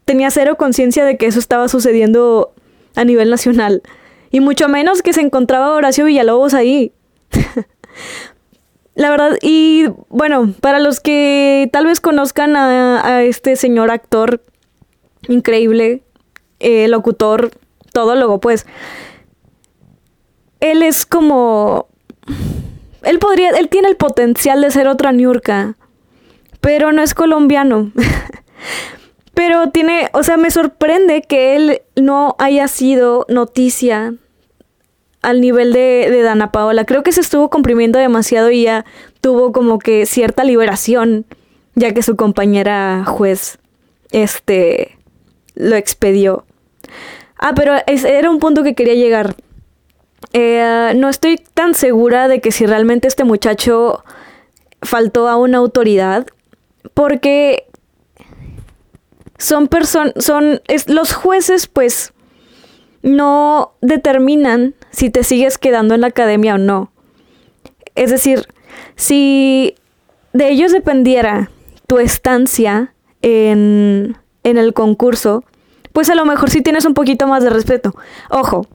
tenía 0.04 0.30
cero 0.30 0.56
conciencia 0.56 1.04
de 1.04 1.16
que 1.16 1.26
eso 1.26 1.38
estaba 1.38 1.68
sucediendo 1.68 2.52
a 2.94 3.04
nivel 3.04 3.30
nacional. 3.30 3.82
Y 4.32 4.40
mucho 4.40 4.68
menos 4.68 5.02
que 5.02 5.12
se 5.12 5.20
encontraba 5.20 5.72
Horacio 5.72 6.06
Villalobos 6.06 6.54
ahí. 6.54 6.92
La 8.94 9.10
verdad, 9.10 9.38
y 9.40 9.86
bueno, 10.08 10.52
para 10.60 10.78
los 10.78 11.00
que 11.00 11.68
tal 11.72 11.86
vez 11.86 12.00
conozcan 12.00 12.56
a, 12.56 13.22
este 13.22 13.56
señor 13.56 13.90
actor 13.90 14.42
increíble, 15.28 16.02
eh, 16.60 16.88
locutor, 16.88 17.52
todólogo, 17.92 18.40
pues, 18.40 18.66
él 20.60 20.82
es 20.82 21.06
como... 21.06 21.88
Él 23.02 23.18
podría, 23.18 23.50
él 23.50 23.68
tiene 23.68 23.88
el 23.88 23.96
potencial 23.96 24.60
de 24.60 24.70
ser 24.70 24.86
otra 24.86 25.10
Niurka, 25.10 25.76
pero 26.60 26.92
no 26.92 27.02
es 27.02 27.14
colombiano. 27.14 27.92
pero 29.34 29.70
tiene, 29.70 30.10
o 30.12 30.22
sea, 30.22 30.36
me 30.36 30.50
sorprende 30.50 31.22
que 31.22 31.56
él 31.56 31.82
no 31.96 32.36
haya 32.38 32.68
sido 32.68 33.26
noticia 33.28 34.14
al 35.22 35.40
nivel 35.40 35.72
de, 35.72 36.08
de 36.10 36.22
Dana 36.22 36.52
Paola. 36.52 36.84
Creo 36.84 37.02
que 37.02 37.12
se 37.12 37.20
estuvo 37.20 37.48
comprimiendo 37.48 37.98
demasiado 37.98 38.50
y 38.50 38.64
ya 38.64 38.84
tuvo 39.20 39.52
como 39.52 39.78
que 39.78 40.04
cierta 40.06 40.44
liberación, 40.44 41.24
ya 41.74 41.94
que 41.94 42.02
su 42.02 42.16
compañera 42.16 43.04
juez, 43.06 43.58
este, 44.10 44.98
lo 45.54 45.76
expedió. 45.76 46.44
Ah, 47.38 47.54
pero 47.54 47.74
era 47.86 48.30
un 48.30 48.38
punto 48.38 48.62
que 48.62 48.74
quería 48.74 48.94
llegar. 48.94 49.36
Eh, 50.32 50.92
no 50.96 51.08
estoy 51.08 51.36
tan 51.36 51.74
segura 51.74 52.28
de 52.28 52.40
que 52.40 52.52
si 52.52 52.66
realmente 52.66 53.08
este 53.08 53.24
muchacho 53.24 54.04
faltó 54.80 55.28
a 55.28 55.36
una 55.36 55.58
autoridad, 55.58 56.26
porque 56.94 57.66
son 59.38 59.68
personas, 59.68 60.12
son, 60.18 60.60
los 60.86 61.12
jueces 61.12 61.66
pues 61.66 62.11
no 63.02 63.72
determinan 63.80 64.74
si 64.90 65.10
te 65.10 65.24
sigues 65.24 65.58
quedando 65.58 65.94
en 65.94 66.02
la 66.02 66.08
academia 66.08 66.54
o 66.54 66.58
no. 66.58 66.92
Es 67.94 68.10
decir, 68.10 68.46
si 68.96 69.74
de 70.32 70.50
ellos 70.50 70.72
dependiera 70.72 71.50
tu 71.86 71.98
estancia 71.98 72.94
en, 73.20 74.16
en 74.44 74.58
el 74.58 74.72
concurso, 74.72 75.44
pues 75.92 76.08
a 76.10 76.14
lo 76.14 76.24
mejor 76.24 76.50
sí 76.50 76.62
tienes 76.62 76.84
un 76.84 76.94
poquito 76.94 77.26
más 77.26 77.44
de 77.44 77.50
respeto. 77.50 77.94
Ojo, 78.30 78.66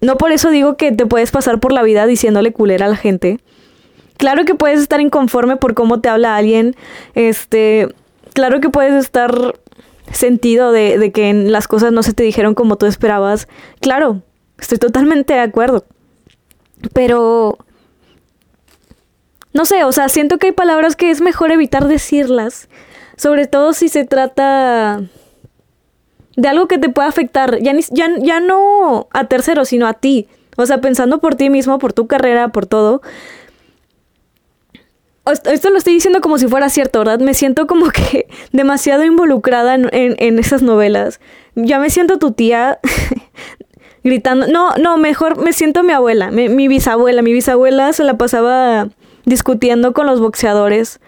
no 0.00 0.16
por 0.16 0.32
eso 0.32 0.50
digo 0.50 0.76
que 0.76 0.92
te 0.92 1.06
puedes 1.06 1.30
pasar 1.30 1.60
por 1.60 1.72
la 1.72 1.82
vida 1.82 2.06
diciéndole 2.06 2.52
culera 2.52 2.86
a 2.86 2.88
la 2.88 2.96
gente. 2.96 3.40
Claro 4.16 4.44
que 4.44 4.54
puedes 4.54 4.80
estar 4.80 5.00
inconforme 5.00 5.56
por 5.56 5.74
cómo 5.74 6.00
te 6.00 6.08
habla 6.08 6.36
alguien. 6.36 6.74
Este, 7.14 7.88
claro 8.34 8.60
que 8.60 8.70
puedes 8.70 8.94
estar 8.94 9.54
sentido 10.12 10.72
de, 10.72 10.98
de 10.98 11.12
que 11.12 11.32
las 11.32 11.68
cosas 11.68 11.92
no 11.92 12.02
se 12.02 12.12
te 12.12 12.22
dijeron 12.22 12.54
como 12.54 12.76
tú 12.76 12.86
esperabas. 12.86 13.48
Claro, 13.80 14.22
estoy 14.58 14.78
totalmente 14.78 15.34
de 15.34 15.40
acuerdo. 15.40 15.84
Pero 16.92 17.58
no 19.52 19.64
sé, 19.64 19.84
o 19.84 19.92
sea, 19.92 20.08
siento 20.08 20.38
que 20.38 20.46
hay 20.46 20.52
palabras 20.52 20.94
que 20.94 21.10
es 21.10 21.20
mejor 21.20 21.50
evitar 21.50 21.88
decirlas. 21.88 22.68
Sobre 23.16 23.46
todo 23.46 23.72
si 23.72 23.88
se 23.88 24.04
trata 24.04 25.02
de 26.36 26.48
algo 26.48 26.68
que 26.68 26.78
te 26.78 26.88
pueda 26.88 27.08
afectar. 27.08 27.58
Ya, 27.60 27.74
ya, 27.90 28.08
ya 28.18 28.40
no 28.40 29.08
a 29.12 29.24
terceros, 29.24 29.70
sino 29.70 29.86
a 29.88 29.94
ti. 29.94 30.28
O 30.56 30.66
sea, 30.66 30.80
pensando 30.80 31.18
por 31.18 31.34
ti 31.34 31.50
mismo, 31.50 31.78
por 31.78 31.92
tu 31.92 32.06
carrera, 32.06 32.48
por 32.48 32.66
todo. 32.66 33.02
Esto 35.30 35.70
lo 35.70 35.78
estoy 35.78 35.94
diciendo 35.94 36.20
como 36.20 36.38
si 36.38 36.48
fuera 36.48 36.68
cierto, 36.68 37.00
¿verdad? 37.00 37.20
Me 37.20 37.34
siento 37.34 37.66
como 37.66 37.90
que 37.90 38.28
demasiado 38.52 39.04
involucrada 39.04 39.74
en, 39.74 39.88
en 39.92 40.38
esas 40.38 40.62
novelas. 40.62 41.20
Ya 41.54 41.78
me 41.80 41.90
siento 41.90 42.18
tu 42.18 42.32
tía 42.32 42.78
gritando. 44.04 44.46
No, 44.46 44.74
no, 44.76 44.96
mejor 44.98 45.42
me 45.42 45.52
siento 45.52 45.82
mi 45.82 45.92
abuela, 45.92 46.30
mi, 46.30 46.68
bisabuela. 46.68 47.22
Mi 47.22 47.32
bisabuela 47.32 47.92
se 47.92 48.04
la 48.04 48.16
pasaba 48.16 48.88
discutiendo 49.24 49.92
con 49.92 50.06
los 50.06 50.20
boxeadores. 50.20 51.00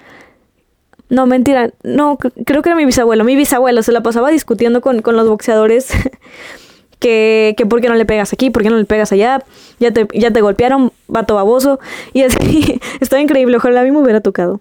No, 1.09 1.27
mentira. 1.27 1.71
No, 1.83 2.19
creo 2.19 2.63
que 2.63 2.69
era 2.69 2.77
mi 2.77 2.85
bisabuelo. 2.85 3.25
Mi 3.25 3.37
bisabuelo 3.37 3.83
se 3.83 3.93
la 3.93 4.03
pasaba 4.03 4.31
discutiendo 4.31 4.81
con, 4.81 5.03
los 5.05 5.29
boxeadores. 5.29 5.89
que, 7.01 7.55
que 7.57 7.67
por 7.67 7.81
qué 7.81 7.89
no 7.89 7.95
le 7.95 8.05
pegas 8.05 8.33
aquí, 8.33 8.51
por 8.51 8.63
qué 8.63 8.71
no 8.71 8.77
le 8.77 8.85
pegas 8.85 9.11
allá. 9.11 9.43
Ya 9.81 9.91
te, 9.91 10.07
ya 10.15 10.31
te 10.31 10.41
golpearon, 10.41 10.93
vato 11.09 11.35
baboso. 11.35 11.81
Y 12.13 12.23
así. 12.23 12.81
Está 13.01 13.21
increíble. 13.21 13.57
Ojalá 13.57 13.81
a 13.81 13.85
mí 13.85 13.91
me 13.91 13.99
hubiera 13.99 14.21
tocado. 14.21 14.61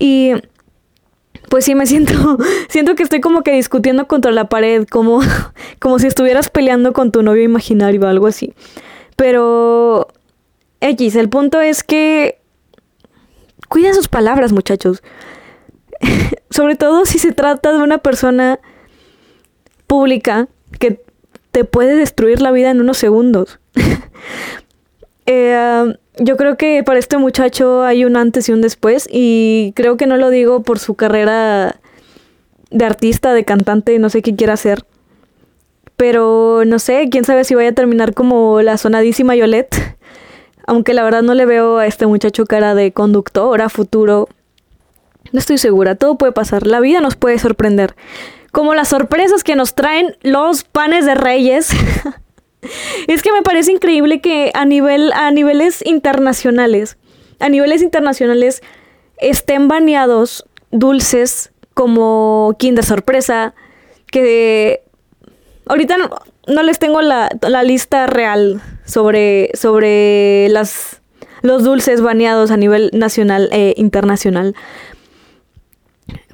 Y 0.00 0.32
pues 1.48 1.64
sí 1.64 1.74
me 1.76 1.86
siento, 1.86 2.38
siento 2.68 2.96
que 2.96 3.04
estoy 3.04 3.20
como 3.20 3.42
que 3.42 3.52
discutiendo 3.52 4.08
contra 4.08 4.32
la 4.32 4.48
pared, 4.48 4.86
como, 4.90 5.20
como 5.78 5.98
si 6.00 6.08
estuvieras 6.08 6.48
peleando 6.48 6.92
con 6.92 7.12
tu 7.12 7.22
novio 7.22 7.44
imaginario 7.44 8.00
o 8.00 8.06
algo 8.06 8.26
así. 8.26 8.54
Pero 9.14 10.08
X, 10.80 11.14
el 11.16 11.28
punto 11.28 11.60
es 11.60 11.82
que 11.82 12.40
cuida 13.68 13.94
sus 13.94 14.08
palabras, 14.08 14.52
muchachos. 14.52 15.02
Sobre 16.50 16.74
todo 16.74 17.04
si 17.04 17.18
se 17.18 17.32
trata 17.32 17.72
de 17.72 17.82
una 17.82 17.98
persona 17.98 18.60
pública 19.86 20.48
te 21.56 21.64
puede 21.64 21.96
destruir 21.96 22.42
la 22.42 22.52
vida 22.52 22.70
en 22.70 22.82
unos 22.82 22.98
segundos. 22.98 23.60
eh, 25.24 25.96
yo 26.18 26.36
creo 26.36 26.58
que 26.58 26.82
para 26.84 26.98
este 26.98 27.16
muchacho 27.16 27.82
hay 27.82 28.04
un 28.04 28.18
antes 28.18 28.50
y 28.50 28.52
un 28.52 28.60
después 28.60 29.08
y 29.10 29.72
creo 29.74 29.96
que 29.96 30.06
no 30.06 30.18
lo 30.18 30.28
digo 30.28 30.62
por 30.62 30.78
su 30.78 30.96
carrera 30.96 31.76
de 32.70 32.84
artista, 32.84 33.32
de 33.32 33.46
cantante, 33.46 33.98
no 33.98 34.10
sé 34.10 34.20
qué 34.20 34.36
quiera 34.36 34.52
hacer. 34.52 34.84
Pero 35.96 36.64
no 36.66 36.78
sé, 36.78 37.08
quién 37.10 37.24
sabe 37.24 37.42
si 37.44 37.54
vaya 37.54 37.70
a 37.70 37.72
terminar 37.72 38.12
como 38.12 38.60
la 38.60 38.76
sonadísima 38.76 39.34
Yolette. 39.34 39.96
Aunque 40.66 40.92
la 40.92 41.04
verdad 41.04 41.22
no 41.22 41.32
le 41.32 41.46
veo 41.46 41.78
a 41.78 41.86
este 41.86 42.06
muchacho 42.06 42.44
cara 42.44 42.74
de 42.74 42.92
conductor 42.92 43.62
a 43.62 43.70
futuro. 43.70 44.28
No 45.32 45.38
estoy 45.38 45.56
segura, 45.56 45.94
todo 45.94 46.18
puede 46.18 46.32
pasar. 46.32 46.66
La 46.66 46.80
vida 46.80 47.00
nos 47.00 47.16
puede 47.16 47.38
sorprender. 47.38 47.96
Como 48.56 48.74
las 48.74 48.88
sorpresas 48.88 49.44
que 49.44 49.54
nos 49.54 49.74
traen 49.74 50.16
los 50.22 50.64
panes 50.64 51.04
de 51.04 51.14
reyes. 51.14 51.68
es 53.06 53.20
que 53.20 53.30
me 53.30 53.42
parece 53.42 53.70
increíble 53.70 54.22
que 54.22 54.50
a, 54.54 54.64
nivel, 54.64 55.12
a 55.12 55.30
niveles 55.30 55.84
internacionales, 55.84 56.96
a 57.38 57.50
niveles 57.50 57.82
internacionales, 57.82 58.62
estén 59.18 59.68
baneados 59.68 60.46
dulces 60.70 61.52
como 61.74 62.56
Kinder 62.58 62.82
Sorpresa, 62.82 63.54
que 64.10 64.80
ahorita 65.66 65.98
no, 66.46 66.62
les 66.62 66.78
tengo 66.78 67.02
la, 67.02 67.28
lista 67.62 68.06
real 68.06 68.62
sobre, 68.86 69.50
sobre 69.52 70.48
las, 70.48 71.02
los 71.42 71.62
dulces 71.62 72.00
baneados 72.00 72.50
a 72.50 72.56
nivel 72.56 72.88
nacional 72.94 73.50
e 73.52 73.74
internacional. 73.76 74.54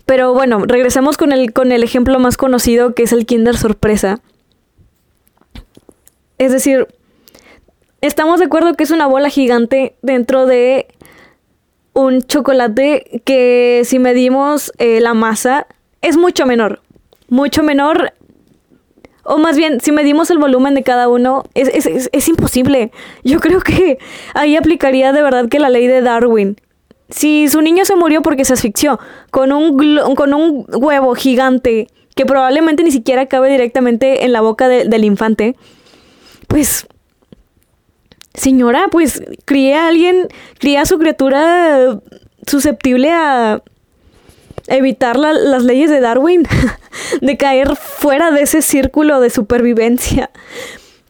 Pero 0.07 0.35
bueno, 0.35 0.65
regresamos 0.67 1.17
con 1.17 1.33
el, 1.33 1.53
con 1.53 1.73
el 1.73 1.83
ejemplo 1.83 2.19
más 2.19 2.37
conocido 2.37 2.95
que 2.95 3.05
es 3.05 3.13
el 3.13 3.27
Kinder 3.27 3.57
Sorpresa. 3.57 4.21
Es 6.39 6.53
decir, 6.53 6.89
estamos 8.01 8.41
de 8.41 8.47
acuerdo 8.47 8.75
que 8.75 8.85
es 8.85 8.91
una 8.91 9.07
bola 9.07 9.31
gigante 9.31 9.95
dentro 10.03 10.47
de 10.47 10.89
un 11.93 12.23
chocolate 12.23 13.23
que 13.25 13.83
si 13.85 13.99
medimos 13.99 14.73
eh, 14.79 15.01
la 15.01 15.15
masa 15.15 15.67
es 16.01 16.17
mucho 16.17 16.47
menor. 16.47 16.81
Mucho 17.29 17.63
menor. 17.63 18.13
O 19.25 19.39
más 19.39 19.57
bien, 19.57 19.81
si 19.81 19.93
medimos 19.93 20.31
el 20.31 20.39
volumen 20.39 20.75
de 20.75 20.83
cada 20.83 21.09
uno, 21.09 21.45
es, 21.55 21.87
es 21.87 22.29
imposible. 22.29 22.91
Yo 23.23 23.39
creo 23.39 23.61
que 23.61 23.99
ahí 24.35 24.57
aplicaría 24.57 25.13
de 25.13 25.23
verdad 25.23 25.49
que 25.49 25.61
la 25.61 25.71
ley 25.71 25.87
de 25.87 26.03
Darwin. 26.03 26.57
Si 27.11 27.49
su 27.49 27.61
niño 27.61 27.85
se 27.85 27.97
murió 27.97 28.23
porque 28.23 28.45
se 28.45 28.55
asfixió 28.55 28.99
con 29.31 29.53
un, 29.53 29.77
con 30.15 30.35
un 30.35 30.67
huevo 30.69 31.15
gigante 31.15 31.89
que 32.15 32.27
probablemente 32.27 32.83
ni 32.83 32.91
siquiera 32.91 33.27
cabe 33.27 33.51
directamente 33.51 34.25
en 34.25 34.33
la 34.33 34.41
boca 34.41 34.69
del 34.69 35.05
infante, 35.05 35.57
pues, 36.47 36.87
señora, 38.35 38.89
pues 38.91 39.23
cría 39.45 39.85
a 39.85 39.89
alguien, 39.89 40.29
cría 40.59 40.83
a 40.83 40.87
su 40.87 40.99
criatura 40.99 42.01
susceptible 42.47 43.11
a 43.11 43.63
evitar 44.67 45.19
las 45.19 45.65
leyes 45.65 45.91
de 45.91 46.01
Darwin, 46.01 46.47
de 47.21 47.37
caer 47.37 47.77
fuera 47.77 48.31
de 48.31 48.43
ese 48.43 48.63
círculo 48.63 49.21
de 49.21 49.31
supervivencia. 49.31 50.31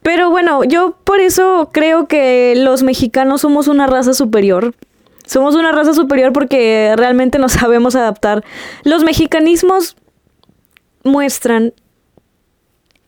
Pero 0.03 0.31
bueno, 0.31 0.65
yo 0.65 0.97
por 1.05 1.21
eso 1.21 1.71
creo 1.73 2.09
que 2.09 2.55
los 2.57 2.83
mexicanos 2.83 3.43
somos 3.43 3.69
una 3.69 3.87
raza 3.87 4.15
superior. 4.15 4.75
Somos 5.25 5.55
una 5.55 5.73
raza 5.73 5.95
superior 5.95 6.33
porque 6.33 6.95
realmente 6.97 7.39
nos 7.39 7.53
sabemos 7.61 7.95
adaptar. 7.95 8.45
Los 8.85 9.05
mexicanismos 9.05 9.97
muestran 11.05 11.75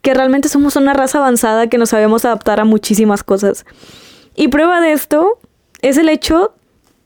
que 0.02 0.14
realmente 0.14 0.48
somos 0.48 0.76
una 0.76 0.92
raza 0.92 1.18
avanzada 1.18 1.68
que 1.68 1.78
nos 1.78 1.90
sabemos 1.90 2.24
adaptar 2.24 2.60
a 2.60 2.64
muchísimas 2.64 3.24
cosas. 3.24 3.64
Y 4.36 4.48
prueba 4.48 4.80
de 4.80 4.92
esto 4.92 5.38
es 5.80 5.96
el 5.96 6.08
hecho 6.08 6.54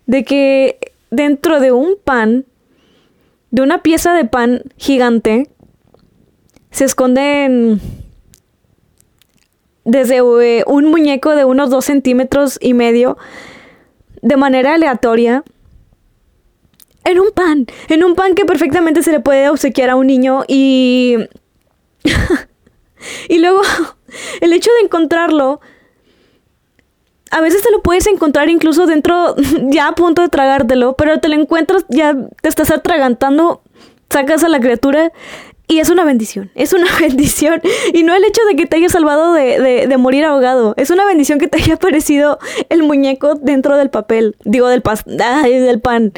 de 0.07 0.25
que 0.25 0.79
dentro 1.11 1.61
de 1.61 1.73
un 1.73 1.97
pan, 2.03 2.45
de 3.51 3.63
una 3.63 3.83
pieza 3.83 4.15
de 4.15 4.25
pan 4.25 4.63
gigante, 4.77 5.49
se 6.71 6.85
esconden 6.85 7.81
desde 9.85 10.19
eh, 10.19 10.65
un 10.67 10.87
muñeco 10.87 11.35
de 11.35 11.45
unos 11.45 11.71
dos 11.71 11.85
centímetros 11.85 12.59
y 12.61 12.75
medio 12.75 13.17
de 14.23 14.37
manera 14.37 14.75
aleatoria 14.75 15.45
en 17.05 17.21
un 17.21 17.31
pan, 17.33 17.67
en 17.89 18.05
un 18.05 18.15
pan 18.15 18.35
que 18.35 18.45
perfectamente 18.45 19.03
se 19.03 19.13
le 19.13 19.21
puede 19.21 19.49
obsequiar 19.49 19.91
a 19.91 19.97
un 19.97 20.07
niño 20.07 20.45
y 20.47 21.17
Y 23.29 23.39
luego, 23.39 23.61
el 24.41 24.53
hecho 24.53 24.71
de 24.79 24.87
encontrarlo, 24.87 25.61
a 27.31 27.41
veces 27.41 27.63
te 27.63 27.71
lo 27.71 27.83
puedes 27.83 28.07
encontrar 28.07 28.49
incluso 28.49 28.87
dentro, 28.87 29.35
ya 29.71 29.89
a 29.89 29.95
punto 29.95 30.23
de 30.23 30.29
tragártelo, 30.29 30.95
pero 30.97 31.19
te 31.21 31.29
lo 31.29 31.35
encuentras, 31.35 31.85
ya 31.89 32.15
te 32.43 32.49
estás 32.49 32.71
atragantando, 32.71 33.63
sacas 34.11 34.45
a 34.45 34.49
la 34.49 34.61
criatura 34.61 35.13
y 35.69 35.81
es 35.81 35.91
una 35.91 36.05
bendición, 36.05 36.51
es 36.55 36.73
una 36.73 36.89
bendición. 36.99 37.61
Y 37.93 38.03
no 38.03 38.15
el 38.15 38.25
hecho 38.25 38.41
de 38.49 38.57
que 38.57 38.67
te 38.67 38.77
haya 38.77 38.89
salvado 38.89 39.35
de, 39.35 39.87
de, 39.87 39.97
morir 39.97 40.25
ahogado, 40.25 40.75
es 40.77 40.91
una 40.91 41.05
bendición 41.05 41.39
que 41.39 41.47
te 41.47 41.59
haya 41.59 41.75
aparecido 41.75 42.39
el 42.71 42.83
muñeco 42.83 43.35
dentro 43.35 43.77
del 43.77 43.91
papel, 43.91 44.35
digo, 44.45 44.69
del, 44.69 44.83
pas 44.83 45.05
del 45.05 45.81
pan. 45.81 46.13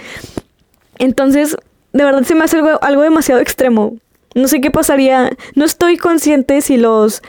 Entonces, 0.99 1.57
de 1.93 2.05
verdad 2.05 2.23
se 2.23 2.35
me 2.35 2.45
hace 2.45 2.59
algo, 2.59 2.79
algo 2.83 3.03
demasiado 3.03 3.41
extremo. 3.41 3.97
No 4.35 4.47
sé 4.47 4.61
qué 4.61 4.71
pasaría. 4.71 5.31
No 5.57 5.65
estoy 5.65 5.97
consciente 5.97 6.61
si 6.61 6.77
los 6.77 7.23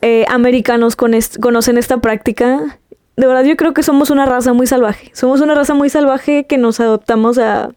eh, 0.00 0.24
americanos 0.28 0.96
conocen 0.96 1.76
esta 1.76 1.98
práctica. 1.98 2.78
De 3.16 3.26
verdad, 3.26 3.44
yo 3.44 3.56
creo 3.56 3.74
que 3.74 3.82
somos 3.82 4.10
una 4.10 4.26
raza 4.26 4.52
muy 4.52 4.66
salvaje. 4.66 5.10
Somos 5.12 5.40
una 5.40 5.54
raza 5.54 5.74
muy 5.74 5.90
salvaje 5.90 6.46
que 6.46 6.56
nos 6.56 6.80
adaptamos 6.80 7.38
a. 7.38 7.70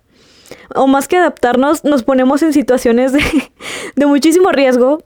O 0.75 0.87
más 0.87 1.07
que 1.07 1.17
adaptarnos, 1.17 1.83
nos 1.83 2.03
ponemos 2.03 2.41
en 2.43 2.53
situaciones 2.53 3.13
de, 3.13 3.21
de 3.95 4.05
muchísimo 4.05 4.51
riesgo. 4.51 5.03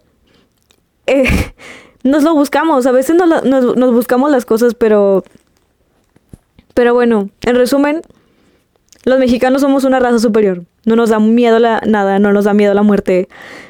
Eh, 1.08 1.54
nos 2.04 2.24
lo 2.24 2.34
buscamos. 2.34 2.86
A 2.86 2.92
veces 2.92 3.16
nos, 3.16 3.44
nos, 3.44 3.94
buscamos 3.94 4.32
las 4.32 4.46
cosas, 4.46 4.76
pero. 4.76 5.24
Pero 6.74 6.94
bueno, 6.94 7.30
en 7.44 7.56
resumen, 7.56 8.02
los 9.06 9.18
mexicanos 9.18 9.62
somos 9.62 9.86
una 9.86 10.00
raza 10.00 10.20
superior. 10.20 10.66
No 10.86 10.96
nos 10.96 11.10
da 11.10 11.20
miedo 11.20 11.58
la 11.60 11.82
nada, 11.86 12.20
no 12.20 12.34
nos 12.34 12.46
da 12.46 12.54
miedo 12.54 12.74
la 12.74 12.84
muerte, 12.84 13.28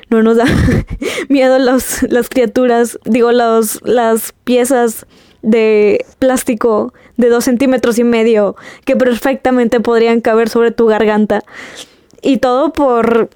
no 0.10 0.24
nos 0.24 0.38
da 0.38 0.46
miedo 1.30 1.60
los, 1.60 2.04
las 2.04 2.30
criaturas, 2.30 3.00
digo, 3.06 3.32
las 3.32 4.34
piezas 4.44 5.06
de 5.46 6.06
plástico 6.20 6.94
de 7.18 7.30
dos 7.30 7.46
centímetros 7.46 8.00
y 8.00 8.04
medio 8.04 8.56
que 8.84 8.96
perfectamente 8.96 9.80
podrían 9.80 10.20
caber 10.20 10.50
sobre 10.50 10.72
tu 10.72 10.88
garganta. 10.88 11.44
Y 12.22 12.38
todo 12.38 12.74
por... 12.74 13.30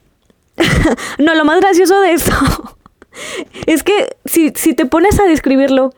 no, 1.19 1.35
lo 1.35 1.45
más 1.45 1.61
gracioso 1.61 2.01
de 2.01 2.11
eso 2.13 2.33
es 3.67 3.83
que 3.83 4.17
si, 4.25 4.49
si 4.55 4.73
te 4.73 4.85
pones 4.85 5.19
a 5.19 5.25
describirlo, 5.25 5.93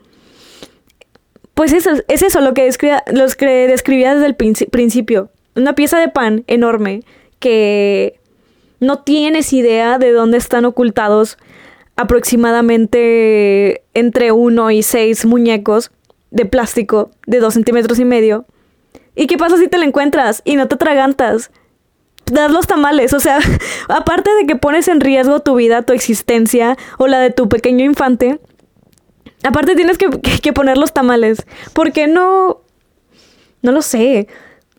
pues 1.54 1.74
eso, 1.74 1.92
es 2.08 2.22
eso 2.22 2.42
lo 2.42 2.54
que, 2.54 2.66
describía, 2.66 3.04
que 3.38 3.68
describía 3.68 4.14
desde 4.14 4.28
el 4.28 4.36
principio. 4.36 5.30
Una 5.56 5.74
pieza 5.74 5.98
de 6.00 6.10
pan 6.10 6.44
enorme 6.48 7.04
que 7.40 8.20
no 8.80 9.00
tienes 9.00 9.54
idea 9.54 9.98
de 9.98 10.12
dónde 10.12 10.38
están 10.38 10.66
ocultados 10.66 11.38
aproximadamente 11.96 13.84
entre 13.94 14.32
uno 14.32 14.72
y 14.72 14.84
seis 14.84 15.26
muñecos 15.26 15.92
de 16.32 16.46
plástico 16.46 17.12
de 17.28 17.40
dos 17.40 17.54
centímetros 17.54 18.00
y 18.00 18.06
medio. 18.06 18.46
¿Y 19.16 19.28
qué 19.28 19.38
pasa 19.38 19.58
si 19.58 19.68
te 19.68 19.78
la 19.78 19.86
encuentras 19.86 20.42
y 20.46 20.56
no 20.56 20.68
te 20.68 20.76
atragantas? 20.76 21.52
Das 22.26 22.52
los 22.52 22.66
tamales, 22.66 23.14
o 23.14 23.20
sea, 23.20 23.40
aparte 23.90 24.34
de 24.34 24.46
que 24.48 24.56
pones 24.56 24.88
en 24.88 25.02
riesgo 25.02 25.42
tu 25.42 25.56
vida, 25.56 25.84
tu 25.84 25.94
existencia 25.94 26.78
o 26.98 27.08
la 27.08 27.20
de 27.20 27.30
tu 27.30 27.50
pequeño 27.50 27.84
infante, 27.84 28.40
aparte 29.44 29.76
tienes 29.76 29.98
que, 29.98 30.54
poner 30.54 30.78
los 30.78 30.94
tamales. 30.94 31.46
¿Por 31.74 31.92
qué 31.92 32.08
no? 32.08 32.62
No 33.62 33.72
lo 33.72 33.82
sé. 33.82 34.28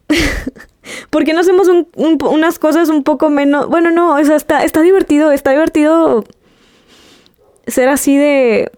¿Por 1.10 1.24
qué 1.24 1.32
no 1.32 1.40
hacemos 1.40 1.68
unas 1.94 2.58
cosas 2.58 2.88
un 2.88 3.04
poco 3.04 3.28
menos? 3.30 3.68
Bueno, 3.68 3.90
no, 3.90 4.14
o 4.14 4.24
sea, 4.24 4.36
está, 4.36 4.64
está 4.64 4.80
divertido, 4.80 5.30
está 5.30 5.52
divertido 5.52 6.24
ser 7.66 7.88
así 7.88 8.16
de 8.16 8.72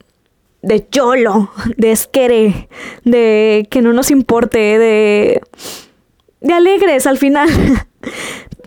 de 0.64 0.88
cholo, 0.88 1.50
de 1.76 1.92
esquere, 1.92 2.68
de 3.04 3.68
que 3.70 3.82
no 3.82 3.92
nos 3.92 4.10
importe, 4.10 4.58
de, 4.58 5.42
de 6.40 6.54
alegres 6.54 7.06
al 7.06 7.18
final. 7.18 7.48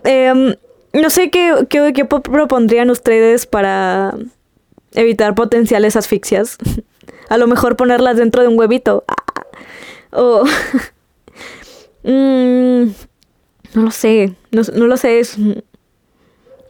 Em, 0.04 0.54
no 0.92 1.10
sé 1.10 1.28
qué, 1.28 1.66
qué, 1.68 2.04
propondrían 2.04 2.88
ustedes 2.88 3.46
para 3.46 4.14
evitar 4.94 5.34
potenciales 5.34 5.96
asfixias. 5.96 6.56
A 7.28 7.36
lo 7.36 7.46
mejor 7.46 7.76
ponerlas 7.76 8.16
dentro 8.16 8.42
de 8.42 8.48
un 8.48 8.58
huevito. 8.58 9.04
O... 10.12 10.44
Mm, 12.04 12.92
no 13.74 13.82
lo 13.82 13.90
sé, 13.90 14.34
no, 14.52 14.62
no 14.72 14.86
lo 14.86 14.96
sé. 14.96 15.18
Es, 15.18 15.36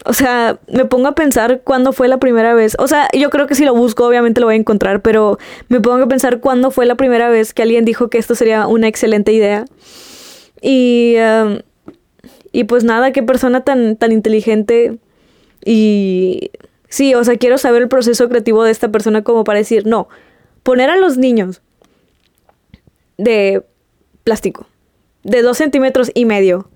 o 0.08 0.14
sea, 0.14 0.58
me 0.72 0.86
pongo 0.86 1.08
a 1.08 1.14
pensar 1.14 1.60
cuándo 1.64 1.92
fue 1.92 2.08
la 2.08 2.16
primera 2.16 2.54
vez. 2.54 2.76
O 2.78 2.88
sea, 2.88 3.10
yo 3.12 3.28
creo 3.28 3.46
que 3.46 3.54
si 3.54 3.66
lo 3.66 3.74
busco, 3.74 4.06
obviamente 4.06 4.40
lo 4.40 4.46
voy 4.46 4.54
a 4.54 4.58
encontrar, 4.58 5.02
pero 5.02 5.38
me 5.68 5.82
pongo 5.82 6.02
a 6.02 6.08
pensar 6.08 6.40
cuándo 6.40 6.70
fue 6.70 6.86
la 6.86 6.94
primera 6.94 7.28
vez 7.28 7.52
que 7.52 7.60
alguien 7.60 7.84
dijo 7.84 8.08
que 8.08 8.16
esto 8.16 8.34
sería 8.34 8.66
una 8.66 8.88
excelente 8.88 9.32
idea. 9.34 9.66
Y, 10.62 11.16
um, 11.18 11.58
y 12.52 12.64
pues 12.64 12.84
nada, 12.84 13.12
qué 13.12 13.22
persona 13.22 13.64
tan, 13.64 13.96
tan 13.96 14.10
inteligente. 14.10 14.98
Y 15.62 16.52
sí, 16.88 17.14
o 17.14 17.22
sea, 17.22 17.36
quiero 17.36 17.58
saber 17.58 17.82
el 17.82 17.88
proceso 17.88 18.30
creativo 18.30 18.64
de 18.64 18.70
esta 18.70 18.88
persona 18.88 19.22
como 19.22 19.44
para 19.44 19.58
decir, 19.58 19.86
no, 19.86 20.08
poner 20.62 20.88
a 20.88 20.96
los 20.96 21.18
niños 21.18 21.60
de 23.18 23.62
plástico, 24.24 24.68
de 25.22 25.42
dos 25.42 25.58
centímetros 25.58 26.10
y 26.14 26.24
medio, 26.24 26.70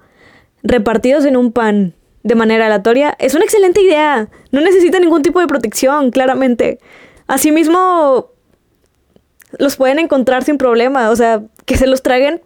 repartidos 0.62 1.24
en 1.24 1.38
un 1.38 1.50
pan 1.50 1.94
de 2.22 2.34
manera 2.34 2.66
aleatoria, 2.66 3.16
es 3.18 3.34
una 3.34 3.44
excelente 3.44 3.82
idea. 3.82 4.28
No 4.50 4.60
necesita 4.60 4.98
ningún 4.98 5.22
tipo 5.22 5.40
de 5.40 5.46
protección, 5.46 6.10
claramente. 6.10 6.78
Asimismo, 7.26 8.30
los 9.58 9.76
pueden 9.76 9.98
encontrar 9.98 10.44
sin 10.44 10.58
problema. 10.58 11.10
O 11.10 11.16
sea, 11.16 11.42
que 11.64 11.76
se 11.76 11.86
los 11.86 12.02
traguen, 12.02 12.40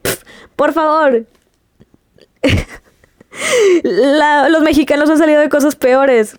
por 0.57 0.73
favor. 0.73 1.27
los 3.83 4.63
mexicanos 4.63 5.11
han 5.11 5.19
salido 5.19 5.41
de 5.41 5.49
cosas 5.49 5.77
peores. 5.77 6.39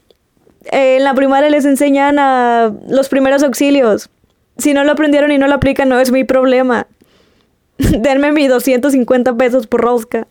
en 0.65 1.03
la 1.03 1.13
primaria 1.13 1.49
les 1.49 1.65
enseñan 1.65 2.19
a 2.19 2.73
los 2.89 3.09
primeros 3.09 3.43
auxilios. 3.43 4.09
Si 4.57 4.73
no 4.73 4.83
lo 4.83 4.93
aprendieron 4.93 5.31
y 5.31 5.37
no 5.37 5.47
lo 5.47 5.53
aplican, 5.53 5.89
no 5.89 5.99
es 5.99 6.11
mi 6.11 6.23
problema. 6.23 6.87
Denme 7.77 8.31
mis 8.31 8.49
250 8.49 9.37
pesos 9.37 9.67
por 9.67 9.81
rosca. 9.81 10.27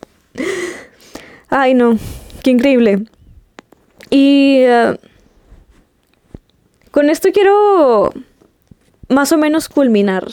Ay, 1.48 1.74
no. 1.74 1.96
Qué 2.46 2.52
increíble. 2.52 3.02
Y 4.08 4.58
eh, 4.58 4.96
con 6.92 7.10
esto 7.10 7.30
quiero 7.32 8.12
más 9.08 9.32
o 9.32 9.36
menos 9.36 9.68
culminar 9.68 10.28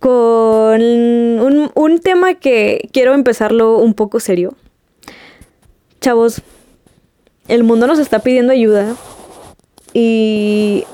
con 0.00 0.82
un, 0.82 2.00
tema 2.04 2.34
que 2.34 2.90
quiero 2.92 3.14
empezarlo 3.14 3.78
un 3.78 3.94
poco 3.94 4.20
serio. 4.20 4.54
Chavos, 6.02 6.42
el 7.46 7.64
mundo 7.64 7.86
nos 7.86 7.98
está 7.98 8.18
pidiendo 8.18 8.52
ayuda 8.52 8.94
y 9.94 10.84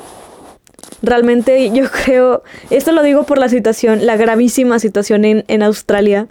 realmente 1.03 1.73
yo 1.73 1.87
creo, 2.05 2.45
esto 2.71 2.93
lo 2.93 3.03
digo 3.03 3.25
por 3.25 3.39
la 3.39 3.49
situación, 3.49 4.07
la 4.07 4.17
gravísima 4.17 4.79
situación 4.79 5.25
en, 5.25 5.45
en 5.49 5.65
Australia. 5.65 6.29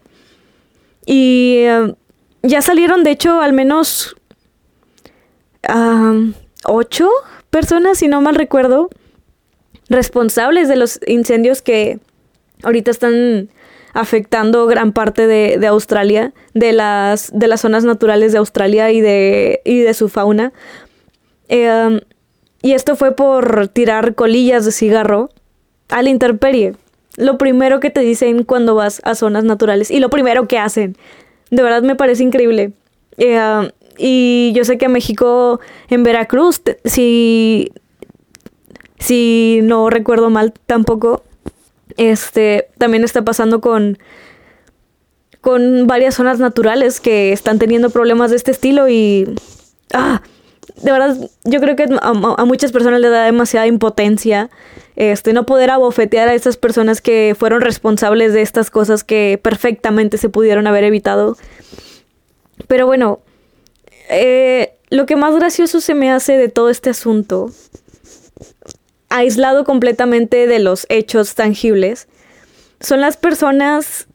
Y 1.05 1.55
eh, 1.63 1.95
ya 2.43 2.61
salieron, 2.61 3.03
de 3.03 3.11
hecho, 3.11 3.39
al 3.41 3.53
menos 3.53 4.15
ocho 6.65 7.09
personas, 7.49 7.97
si 7.97 8.07
no 8.07 8.21
mal 8.21 8.35
recuerdo, 8.35 8.89
responsables 9.89 10.67
de 10.67 10.75
los 10.75 10.99
incendios 11.07 11.61
que 11.61 11.99
ahorita 12.63 12.91
están 12.91 13.49
afectando 13.93 14.65
gran 14.65 14.91
parte 14.91 15.27
de, 15.27 15.67
Australia, 15.67 16.33
de 16.53 16.73
las, 16.73 17.31
de 17.33 17.47
las 17.47 17.61
zonas 17.61 17.85
naturales 17.85 18.31
de 18.31 18.39
Australia 18.39 18.91
y 18.91 19.01
de, 19.01 19.61
y 19.65 19.79
de 19.79 19.93
su 19.93 20.09
fauna. 20.09 20.51
Em, 21.47 22.01
y 22.61 22.73
esto 22.73 22.95
fue 22.95 23.15
por 23.15 23.67
tirar 23.67 24.15
colillas 24.15 24.65
de 24.65 24.71
cigarro 24.71 25.29
a 25.89 26.01
la 26.01 26.09
intemperie. 26.09 26.73
Lo 27.17 27.37
primero 27.37 27.79
que 27.79 27.91
te 27.91 27.99
dicen 27.99 28.43
cuando 28.43 28.73
vas 28.73 28.99
a 29.03 29.13
zonas 29.13 29.43
naturales 29.43 29.91
y 29.91 29.99
lo 29.99 30.09
primero 30.09 30.47
que 30.47 30.57
hacen 30.57 30.97
de 31.55 31.63
verdad 31.63 31.83
me 31.83 31.95
parece 31.95 32.23
increíble. 32.23 32.73
Eh, 33.17 33.71
y 33.97 34.51
yo 34.55 34.65
sé 34.65 34.77
que 34.77 34.89
México, 34.89 35.59
en 35.89 36.03
Veracruz, 36.03 36.61
si, 36.83 37.71
si 38.97 39.59
no 39.63 39.89
recuerdo 39.89 40.29
mal 40.29 40.53
tampoco, 40.65 41.23
este, 41.97 42.69
también 42.77 43.03
está 43.03 43.23
pasando 43.23 43.61
con, 43.61 43.99
con 45.41 45.85
varias 45.85 46.15
zonas 46.15 46.39
naturales 46.39 46.99
que 46.99 47.31
están 47.31 47.59
teniendo 47.59 47.89
problemas 47.89 48.31
de 48.31 48.37
este 48.37 48.51
estilo 48.51 48.89
y... 48.89 49.35
Ah, 49.93 50.21
de 50.81 50.91
verdad, 50.91 51.15
yo 51.43 51.59
creo 51.59 51.75
que 51.75 51.87
a, 52.01 52.13
muchas 52.45 52.71
personas 52.71 52.99
le 52.99 53.09
da 53.09 53.25
demasiada 53.25 53.67
impotencia 53.67 54.49
este, 54.95 55.33
no 55.33 55.45
poder 55.45 55.69
abofetear 55.69 56.27
a 56.29 56.33
estas 56.33 56.57
personas 56.57 57.01
que 57.01 57.35
fueron 57.37 57.61
responsables 57.61 58.33
de 58.33 58.41
estas 58.41 58.69
cosas 58.69 59.03
que 59.03 59.39
perfectamente 59.41 60.17
se 60.17 60.29
pudieron 60.29 60.67
haber 60.67 60.83
evitado. 60.83 61.37
Pero 62.67 62.85
bueno, 62.85 63.19
eh, 64.09 64.73
lo 64.89 65.05
que 65.05 65.15
más 65.15 65.35
gracioso 65.35 65.81
se 65.81 65.93
me 65.93 66.11
hace 66.11 66.37
de 66.37 66.49
todo 66.49 66.69
este 66.69 66.89
asunto, 66.89 67.51
aislado 69.09 69.63
completamente 69.63 70.47
de 70.47 70.59
los 70.59 70.85
hechos 70.89 71.35
tangibles, 71.35 72.07
son 72.79 73.01
las 73.01 73.17
personas, 73.17 74.07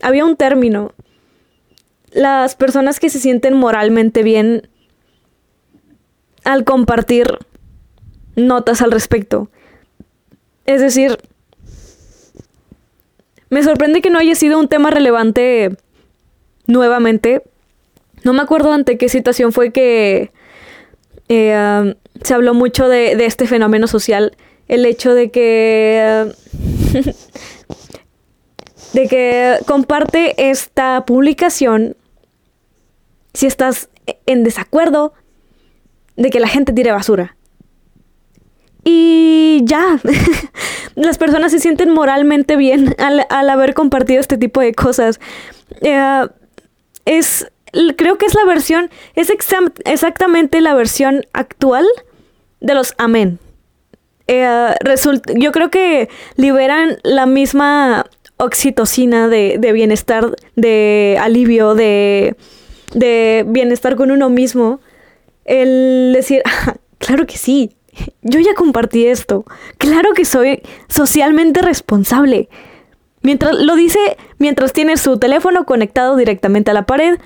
había 0.00 0.24
un 0.24 0.36
término, 0.36 0.94
las 2.10 2.54
personas 2.54 3.00
que 3.00 3.10
se 3.10 3.18
sienten 3.18 3.54
moralmente 3.54 4.22
bien 4.22 4.68
al 6.44 6.64
compartir 6.64 7.26
notas 8.36 8.82
al 8.82 8.90
respecto. 8.92 9.50
Es 10.66 10.80
decir, 10.80 11.18
me 13.50 13.62
sorprende 13.62 14.00
que 14.00 14.10
no 14.10 14.18
haya 14.18 14.34
sido 14.34 14.58
un 14.58 14.68
tema 14.68 14.90
relevante 14.90 15.76
nuevamente. 16.66 17.42
No 18.24 18.32
me 18.32 18.40
acuerdo 18.40 18.72
ante 18.72 18.96
qué 18.96 19.08
situación 19.08 19.52
fue 19.52 19.72
que 19.72 20.32
eh, 21.28 21.94
se 22.22 22.34
habló 22.34 22.54
mucho 22.54 22.88
de, 22.88 23.12
este 23.24 23.46
fenómeno 23.46 23.86
social. 23.86 24.36
El 24.68 24.86
hecho 24.86 25.14
de 25.14 25.30
que... 25.30 26.32
de 28.92 29.08
que 29.08 29.58
comparte 29.66 30.50
esta 30.50 31.04
publicación 31.06 31.96
si 33.32 33.46
estás 33.46 33.88
en 34.26 34.44
desacuerdo 34.44 35.14
de 36.16 36.30
que 36.30 36.40
la 36.40 36.48
gente 36.48 36.72
tire 36.72 36.92
basura. 36.92 37.36
Y 38.84 39.60
ya, 39.64 40.00
las 40.94 41.18
personas 41.18 41.52
se 41.52 41.60
sienten 41.60 41.90
moralmente 41.90 42.56
bien 42.56 42.94
al, 42.98 43.50
haber 43.50 43.74
compartido 43.74 44.20
este 44.20 44.36
tipo 44.36 44.60
de 44.60 44.74
cosas. 44.74 45.20
Eh, 45.80 46.26
es, 47.04 47.46
creo 47.96 48.18
que 48.18 48.26
es 48.26 48.34
la 48.34 48.44
versión, 48.44 48.90
es 49.14 49.30
exactamente 49.84 50.60
la 50.60 50.74
versión 50.74 51.24
actual 51.32 51.86
de 52.60 52.74
los 52.74 52.94
amén. 52.98 53.38
Eh, 54.28 54.74
yo 55.36 55.52
creo 55.52 55.70
que 55.70 56.08
liberan 56.36 56.98
la 57.02 57.26
misma 57.26 58.06
oxitocina 58.36 59.28
de, 59.28 59.58
bienestar, 59.72 60.34
de 60.56 61.18
alivio, 61.20 61.74
de, 61.74 62.36
de 62.94 63.44
bienestar 63.46 63.96
con 63.96 64.10
uno 64.10 64.30
mismo. 64.30 64.80
El 65.44 66.12
decir, 66.14 66.42
ah, 66.46 66.74
claro 66.98 67.26
que 67.26 67.36
sí, 67.36 67.76
yo 68.22 68.40
ya 68.40 68.54
compartí 68.54 69.06
esto. 69.06 69.44
Claro 69.78 70.12
que 70.14 70.24
soy 70.24 70.62
socialmente 70.88 71.62
responsable. 71.62 72.48
Mientras 73.22 73.54
lo 73.54 73.76
dice 73.76 74.16
mientras 74.38 74.72
tiene 74.72 74.96
su 74.96 75.18
teléfono 75.18 75.64
conectado 75.64 76.16
directamente 76.16 76.72
a 76.72 76.74
la 76.74 76.84
pared, 76.84 77.18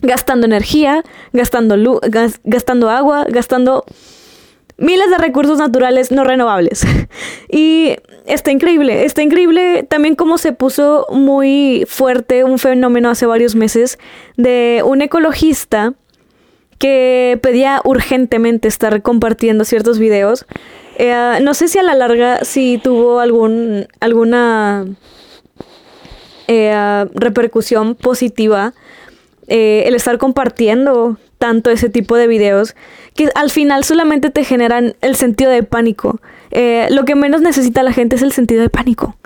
gastando 0.00 0.46
energía, 0.46 1.04
gastando 1.32 1.76
luz, 1.76 2.00
gastando 2.42 2.90
agua, 2.90 3.24
gastando 3.28 3.84
miles 4.76 5.08
de 5.10 5.18
recursos 5.18 5.58
naturales 5.58 6.10
no 6.10 6.24
renovables. 6.24 6.84
y 7.48 7.96
está 8.26 8.50
increíble, 8.50 9.04
está 9.04 9.22
increíble 9.22 9.84
también 9.84 10.16
cómo 10.16 10.36
se 10.36 10.52
puso 10.52 11.06
muy 11.12 11.84
fuerte 11.88 12.42
un 12.42 12.58
fenómeno 12.58 13.08
hace 13.08 13.26
varios 13.26 13.54
meses 13.54 13.98
de 14.36 14.82
un 14.84 15.02
ecologista 15.02 15.94
que 16.78 17.38
pedía 17.42 17.80
urgentemente 17.84 18.68
estar 18.68 19.02
compartiendo 19.02 19.64
ciertos 19.64 19.98
videos. 19.98 20.46
Eh, 20.98 21.38
no 21.42 21.54
sé 21.54 21.68
si 21.68 21.78
a 21.78 21.82
la 21.82 21.94
larga 21.94 22.44
si 22.44 22.78
tuvo 22.82 23.20
algún, 23.20 23.86
alguna 24.00 24.86
eh, 26.48 27.06
repercusión 27.14 27.94
positiva 27.94 28.72
eh, 29.48 29.84
el 29.86 29.94
estar 29.94 30.18
compartiendo 30.18 31.18
tanto 31.38 31.70
ese 31.70 31.90
tipo 31.90 32.16
de 32.16 32.26
videos 32.26 32.74
que 33.14 33.28
al 33.34 33.50
final 33.50 33.84
solamente 33.84 34.30
te 34.30 34.44
generan 34.44 34.96
el 35.02 35.16
sentido 35.16 35.50
de 35.50 35.62
pánico. 35.62 36.20
lo 36.90 37.04
que 37.04 37.14
menos 37.14 37.42
necesita 37.42 37.82
la 37.82 37.92
gente 37.92 38.16
es 38.16 38.22
el 38.22 38.32
sentido 38.32 38.62
de 38.62 38.70
pánico. 38.70 39.16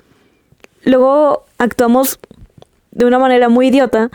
Luego 0.85 1.45
actuamos 1.59 2.19
de 2.91 3.05
una 3.05 3.19
manera 3.19 3.49
muy 3.49 3.69
idiota 3.69 4.11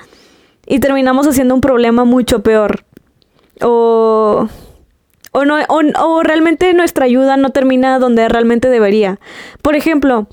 y 0.67 0.80
terminamos 0.80 1.28
haciendo 1.28 1.56
un 1.56 1.62
problema 1.62 2.04
mucho 2.04 2.43
peor 2.43 2.84
o, 3.61 4.47
o, 5.31 5.45
no, 5.45 5.57
o, 5.67 6.23
realmente 6.23 6.73
nuestra 6.73 7.05
ayuda 7.05 7.37
no 7.37 7.49
termina 7.51 7.99
donde 7.99 8.27
realmente 8.29 8.69
debería. 8.69 9.19
Por 9.61 9.75
ejemplo, 9.75 10.27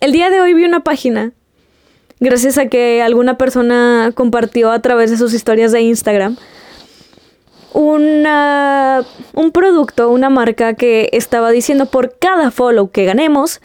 el 0.00 0.12
día 0.12 0.30
de 0.30 0.40
hoy 0.40 0.54
vi 0.54 0.64
una 0.64 0.80
página, 0.80 1.32
gracias 2.20 2.58
a 2.58 2.66
que 2.66 3.02
alguna 3.02 3.38
persona 3.38 4.12
compartió 4.14 4.70
a 4.70 4.80
través 4.80 5.10
de 5.10 5.16
sus 5.16 5.34
historias 5.34 5.72
de 5.72 5.82
Instagram, 5.82 6.36
una, 7.74 9.02
un 9.34 9.50
producto, 9.52 10.10
una 10.10 10.28
marca 10.28 10.74
que 10.74 11.08
estaba 11.12 11.50
diciendo 11.50 11.86
por 11.86 12.18
cada 12.18 12.50
follow 12.50 12.90
que 12.90 13.04
ganemos, 13.04 13.60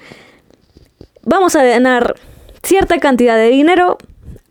vamos 1.23 1.55
a 1.55 1.63
ganar 1.63 2.15
cierta 2.63 2.99
cantidad 2.99 3.35
de 3.35 3.49
dinero 3.49 3.97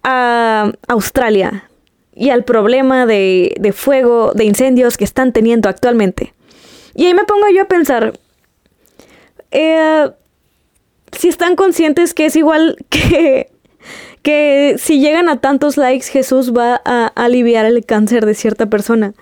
a 0.02 0.72
Australia 0.88 1.70
y 2.16 2.30
al 2.30 2.44
problema 2.44 3.04
de, 3.04 3.72
fuego, 3.76 4.32
de 4.34 4.44
incendios 4.44 4.96
que 4.96 5.04
están 5.04 5.32
teniendo 5.32 5.68
actualmente. 5.68 6.32
Y 6.94 7.04
ahí 7.04 7.14
me 7.14 7.24
pongo 7.24 7.46
yo 7.54 7.62
a 7.62 7.68
pensar, 7.68 8.18
eh, 9.50 10.10
si 11.12 11.28
están 11.28 11.56
conscientes 11.56 12.14
que 12.14 12.24
es 12.24 12.34
igual 12.34 12.78
que, 12.88 13.50
que 14.22 14.76
si 14.78 14.98
llegan 14.98 15.28
a 15.28 15.40
tantos 15.40 15.76
likes, 15.76 16.06
Jesús 16.06 16.56
va 16.56 16.80
a 16.86 17.06
aliviar 17.08 17.66
el 17.66 17.84
cáncer 17.84 18.24
de 18.24 18.34
cierta 18.34 18.64
persona. 18.66 19.12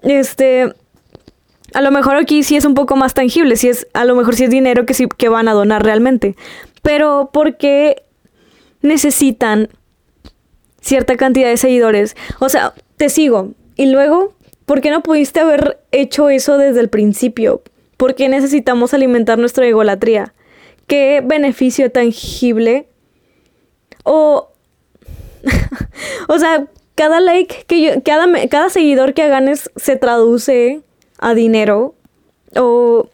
Este, 0.00 0.72
a 1.74 1.82
lo 1.82 1.90
mejor 1.90 2.16
aquí 2.16 2.42
sí 2.42 2.56
es 2.56 2.64
un 2.64 2.74
poco 2.74 2.96
más 2.96 3.12
tangible, 3.12 3.56
si 3.56 3.68
es, 3.68 3.86
a 3.92 4.06
lo 4.06 4.16
mejor 4.16 4.34
sí 4.34 4.44
es 4.44 4.50
dinero 4.50 4.86
que, 4.86 4.94
sí, 4.94 5.06
que 5.14 5.28
van 5.28 5.46
a 5.46 5.52
donar 5.52 5.84
realmente. 5.84 6.36
Pero 6.80 7.28
¿por 7.34 7.58
qué 7.58 8.02
necesitan 8.80 9.68
cierta 10.80 11.16
cantidad 11.16 11.48
de 11.48 11.56
seguidores. 11.56 12.16
O 12.38 12.48
sea, 12.48 12.74
te 12.96 13.08
sigo. 13.08 13.50
Y 13.76 13.86
luego, 13.86 14.34
¿por 14.66 14.80
qué 14.80 14.90
no 14.90 15.02
pudiste 15.02 15.40
haber 15.40 15.80
hecho 15.92 16.28
eso 16.28 16.58
desde 16.58 16.80
el 16.80 16.88
principio? 16.88 17.62
¿Por 17.96 18.14
qué 18.14 18.28
necesitamos 18.28 18.94
alimentar 18.94 19.38
nuestra 19.38 19.66
egolatría? 19.66 20.34
¿Qué 20.86 21.22
beneficio 21.24 21.90
tangible? 21.90 22.88
O. 24.04 24.48
o 26.28 26.38
sea, 26.38 26.66
cada 26.94 27.20
like 27.20 27.64
que 27.66 27.82
yo. 27.82 28.02
Cada, 28.02 28.26
cada 28.48 28.70
seguidor 28.70 29.14
que 29.14 29.28
ganes 29.28 29.70
se 29.76 29.96
traduce 29.96 30.80
a 31.18 31.34
dinero. 31.34 31.94
O 32.56 33.08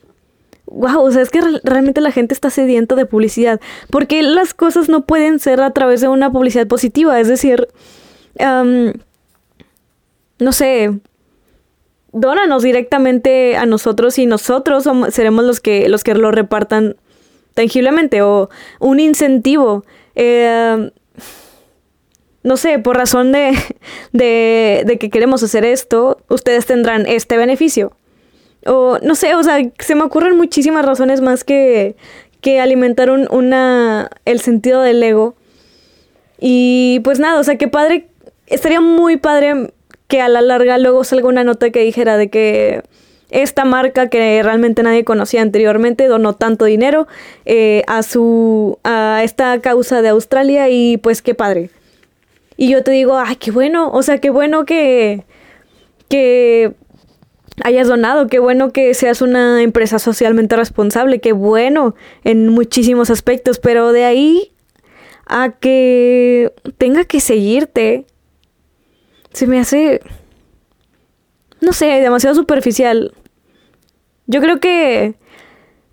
wow, 0.66 1.02
o 1.02 1.10
sea, 1.10 1.22
es 1.22 1.30
que 1.30 1.40
realmente 1.64 2.00
la 2.00 2.10
gente 2.10 2.34
está 2.34 2.50
sedienta 2.50 2.94
de 2.94 3.06
publicidad. 3.06 3.60
Porque 3.90 4.22
las 4.22 4.54
cosas 4.54 4.88
no 4.88 5.06
pueden 5.06 5.38
ser 5.38 5.60
a 5.60 5.70
través 5.70 6.00
de 6.00 6.08
una 6.08 6.30
publicidad 6.30 6.66
positiva. 6.66 7.18
Es 7.20 7.28
decir, 7.28 7.68
no 10.38 10.52
sé, 10.52 11.00
dónanos 12.12 12.62
directamente 12.62 13.56
a 13.56 13.66
nosotros 13.66 14.18
y 14.18 14.26
nosotros 14.26 14.88
seremos 15.10 15.44
los 15.44 15.60
que, 15.60 15.88
los 15.88 16.04
que 16.04 16.14
lo 16.14 16.30
repartan 16.30 16.96
tangiblemente 17.54 18.22
o 18.22 18.50
un 18.80 19.00
incentivo. 19.00 19.84
Em, 20.14 20.90
no 22.42 22.56
sé, 22.56 22.78
por 22.78 22.96
razón 22.96 23.32
de, 23.32 23.56
de 24.12 24.98
que 25.00 25.10
queremos 25.10 25.42
hacer 25.42 25.64
esto, 25.64 26.18
ustedes 26.28 26.66
tendrán 26.66 27.06
este 27.06 27.36
beneficio. 27.36 27.96
O 28.66 28.98
no 29.02 29.14
sé, 29.14 29.34
o 29.34 29.42
sea, 29.42 29.58
se 29.78 29.94
me 29.94 30.02
ocurren 30.02 30.36
muchísimas 30.36 30.84
razones 30.84 31.20
más 31.20 31.44
que, 31.44 31.96
que 32.40 32.60
alimentar 32.60 33.10
un, 33.10 33.28
una, 33.30 34.10
el 34.24 34.40
sentido 34.40 34.82
del 34.82 35.02
ego. 35.02 35.34
Y 36.38 37.00
pues 37.04 37.18
nada, 37.18 37.40
o 37.40 37.44
sea, 37.44 37.56
que 37.56 37.68
padre, 37.68 38.08
estaría 38.46 38.80
muy 38.80 39.16
padre 39.16 39.72
que 40.08 40.20
a 40.20 40.28
la 40.28 40.40
larga 40.40 40.78
luego 40.78 41.04
salga 41.04 41.28
una 41.28 41.44
nota 41.44 41.70
que 41.70 41.80
dijera 41.80 42.16
de 42.16 42.28
que 42.30 42.82
esta 43.30 43.64
marca 43.64 44.08
que 44.08 44.40
realmente 44.42 44.82
nadie 44.82 45.04
conocía 45.04 45.42
anteriormente 45.42 46.06
donó 46.06 46.34
tanto 46.34 46.64
dinero 46.64 47.08
eh, 47.44 47.82
a 47.88 48.02
su 48.02 48.78
a 48.84 49.22
esta 49.24 49.60
causa 49.60 50.00
de 50.00 50.10
Australia 50.10 50.68
y 50.68 50.96
pues 50.98 51.22
qué 51.22 51.34
padre. 51.34 51.70
Y 52.56 52.70
yo 52.70 52.82
te 52.82 52.92
digo, 52.92 53.18
ay, 53.18 53.36
qué 53.36 53.50
bueno, 53.50 53.90
o 53.90 54.02
sea, 54.02 54.18
qué 54.18 54.30
bueno 54.30 54.64
que 54.64 55.24
que 56.08 56.74
hayas 57.64 57.88
donado, 57.88 58.26
qué 58.28 58.38
bueno 58.38 58.72
que 58.72 58.92
seas 58.94 59.22
una 59.22 59.62
empresa 59.62 59.98
socialmente 59.98 60.56
responsable, 60.56 61.20
qué 61.20 61.32
bueno 61.32 61.94
en 62.24 62.48
muchísimos 62.48 63.10
aspectos, 63.10 63.58
pero 63.58 63.92
de 63.92 64.04
ahí 64.04 64.52
a 65.26 65.52
que 65.58 66.52
tenga 66.78 67.04
que 67.04 67.20
seguirte, 67.20 68.06
se 69.32 69.46
me 69.46 69.58
hace, 69.58 70.00
no 71.60 71.72
sé, 71.72 71.86
demasiado 71.86 72.36
superficial. 72.36 73.12
Yo 74.26 74.40
creo 74.40 74.60
que, 74.60 75.14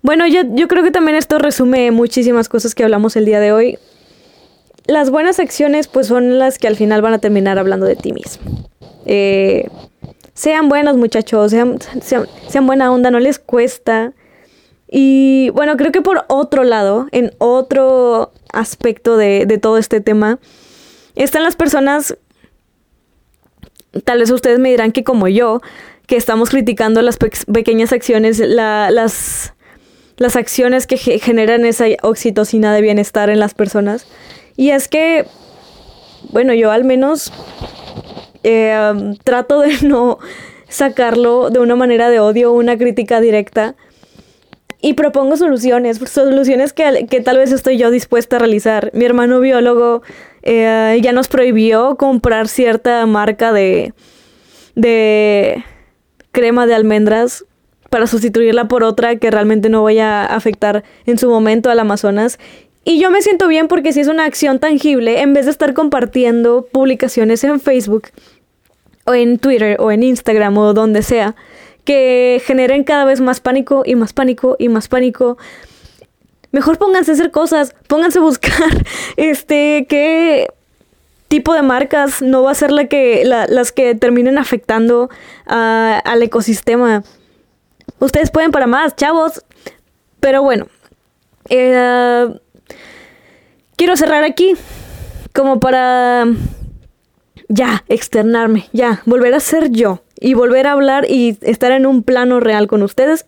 bueno, 0.02 0.26
yo, 0.26 0.42
yo 0.54 0.68
creo 0.68 0.82
que 0.82 0.90
también 0.90 1.16
esto 1.16 1.38
resume 1.38 1.90
muchísimas 1.90 2.48
cosas 2.48 2.74
que 2.74 2.84
hablamos 2.84 3.16
el 3.16 3.24
día 3.24 3.40
de 3.40 3.52
hoy. 3.52 3.78
Las 4.86 5.10
buenas 5.10 5.40
acciones 5.40 5.88
pues 5.88 6.06
son 6.06 6.38
las 6.38 6.58
que 6.58 6.68
al 6.68 6.76
final 6.76 7.00
van 7.00 7.14
a 7.14 7.18
terminar 7.18 7.58
hablando 7.58 7.86
de 7.86 7.96
ti 7.96 8.12
mismo. 8.12 8.68
Eh, 9.06 9.68
sean 10.34 10.68
buenos 10.68 10.96
muchachos, 10.96 11.52
sean, 11.52 11.78
sean, 12.48 12.66
buena 12.66 12.92
onda, 12.92 13.10
no 13.10 13.20
les 13.20 13.38
cuesta. 13.38 14.12
Y 14.90 15.50
bueno, 15.50 15.76
creo 15.76 15.92
que 15.92 16.02
por 16.02 16.24
otro 16.28 16.64
lado, 16.64 17.06
en 17.12 17.32
otro 17.38 18.32
aspecto 18.52 19.16
de, 19.16 19.46
todo 19.62 19.78
este 19.78 20.00
tema, 20.00 20.38
están 21.14 21.44
las 21.44 21.56
personas, 21.56 22.16
tal 24.04 24.18
vez 24.18 24.30
ustedes 24.30 24.58
me 24.58 24.70
dirán 24.70 24.92
que 24.92 25.04
como 25.04 25.28
yo, 25.28 25.60
que 26.06 26.16
estamos 26.16 26.50
criticando 26.50 27.00
las 27.00 27.16
pequeñas 27.16 27.92
acciones, 27.92 28.40
las, 28.40 29.54
las 30.16 30.36
acciones 30.36 30.86
que 30.86 30.96
generan 30.98 31.64
esa 31.64 31.86
oxitocina 32.02 32.74
de 32.74 32.82
bienestar 32.82 33.30
en 33.30 33.38
las 33.38 33.54
personas. 33.54 34.06
Y 34.56 34.70
es 34.70 34.88
que, 34.88 35.26
bueno, 36.30 36.52
yo 36.54 36.70
al 36.70 36.84
menos 36.84 37.32
eh, 38.44 39.14
trato 39.24 39.60
de 39.60 39.76
no 39.82 40.18
sacarlo 40.68 41.50
de 41.50 41.58
una 41.58 41.76
manera 41.76 42.10
de 42.10 42.20
odio 42.20 42.52
o 42.52 42.54
una 42.54 42.76
crítica 42.76 43.20
directa. 43.20 43.74
Y 44.80 44.94
propongo 44.94 45.36
soluciones, 45.38 45.98
soluciones 45.98 46.74
que, 46.74 47.06
que, 47.08 47.22
tal 47.22 47.38
vez 47.38 47.52
estoy 47.52 47.78
yo 47.78 47.90
dispuesta 47.90 48.36
a 48.36 48.38
realizar. 48.38 48.90
Mi 48.92 49.06
hermano 49.06 49.40
biólogo 49.40 50.02
eh, 50.42 50.98
ya 51.02 51.12
nos 51.12 51.28
prohibió 51.28 51.96
comprar 51.96 52.48
cierta 52.48 53.06
marca 53.06 53.50
de, 53.50 53.94
de 54.74 55.64
crema 56.32 56.66
de 56.66 56.74
almendras 56.74 57.46
para 57.88 58.06
sustituirla 58.06 58.68
por 58.68 58.84
otra 58.84 59.16
que 59.16 59.30
realmente 59.30 59.70
no 59.70 59.84
vaya 59.84 60.22
a 60.22 60.36
afectar 60.36 60.84
en 61.06 61.16
su 61.16 61.30
momento 61.30 61.70
al 61.70 61.78
Amazonas. 61.78 62.38
Y 62.84 63.00
yo 63.00 63.10
me 63.10 63.22
siento 63.22 63.48
bien 63.48 63.68
porque 63.68 63.94
si 63.94 64.00
es 64.00 64.08
una 64.08 64.26
acción 64.26 64.58
tangible, 64.58 65.22
en 65.22 65.32
vez 65.32 65.46
de 65.46 65.52
estar 65.52 65.72
compartiendo 65.72 66.68
publicaciones 66.70 67.42
en 67.44 67.58
Facebook 67.58 68.08
o 69.04 69.14
en 69.14 69.38
Twitter 69.38 69.76
o 69.80 69.90
en 69.90 70.02
Instagram 70.02 70.56
o 70.58 70.72
donde 70.72 71.02
sea, 71.02 71.34
que 71.84 72.42
generen 72.44 72.84
cada 72.84 73.04
vez 73.04 73.20
más 73.20 73.40
pánico 73.40 73.82
y 73.84 73.94
más 73.94 74.12
pánico 74.12 74.56
y 74.58 74.68
más 74.68 74.88
pánico. 74.88 75.36
Mejor 76.52 76.78
pónganse 76.78 77.10
a 77.10 77.14
hacer 77.14 77.30
cosas, 77.30 77.74
pónganse 77.88 78.18
a 78.18 78.22
buscar 78.22 78.52
este 79.16 79.86
qué 79.88 80.48
tipo 81.28 81.52
de 81.52 81.62
marcas 81.62 82.22
no 82.22 82.42
va 82.42 82.52
a 82.52 82.54
ser 82.54 82.70
la 82.70 82.86
que, 82.86 83.24
las 83.24 83.72
que 83.72 83.94
terminen 83.94 84.38
afectando 84.38 85.10
al 85.46 86.22
ecosistema. 86.22 87.02
Ustedes 87.98 88.30
pueden 88.30 88.52
para 88.52 88.66
más, 88.66 88.94
chavos. 88.96 89.44
Pero 90.20 90.42
bueno, 90.42 90.68
eh, 91.48 92.28
quiero 93.76 93.96
cerrar 93.96 94.24
aquí 94.24 94.54
como 95.34 95.58
para 95.60 96.24
ya 97.48 97.84
externarme, 97.88 98.68
ya 98.72 99.02
volver 99.06 99.34
a 99.34 99.40
ser 99.40 99.70
yo 99.70 100.02
y 100.20 100.34
volver 100.34 100.66
a 100.66 100.72
hablar 100.72 101.06
y 101.08 101.38
estar 101.42 101.72
en 101.72 101.86
un 101.86 102.02
plano 102.02 102.40
real 102.40 102.66
con 102.66 102.82
ustedes 102.82 103.26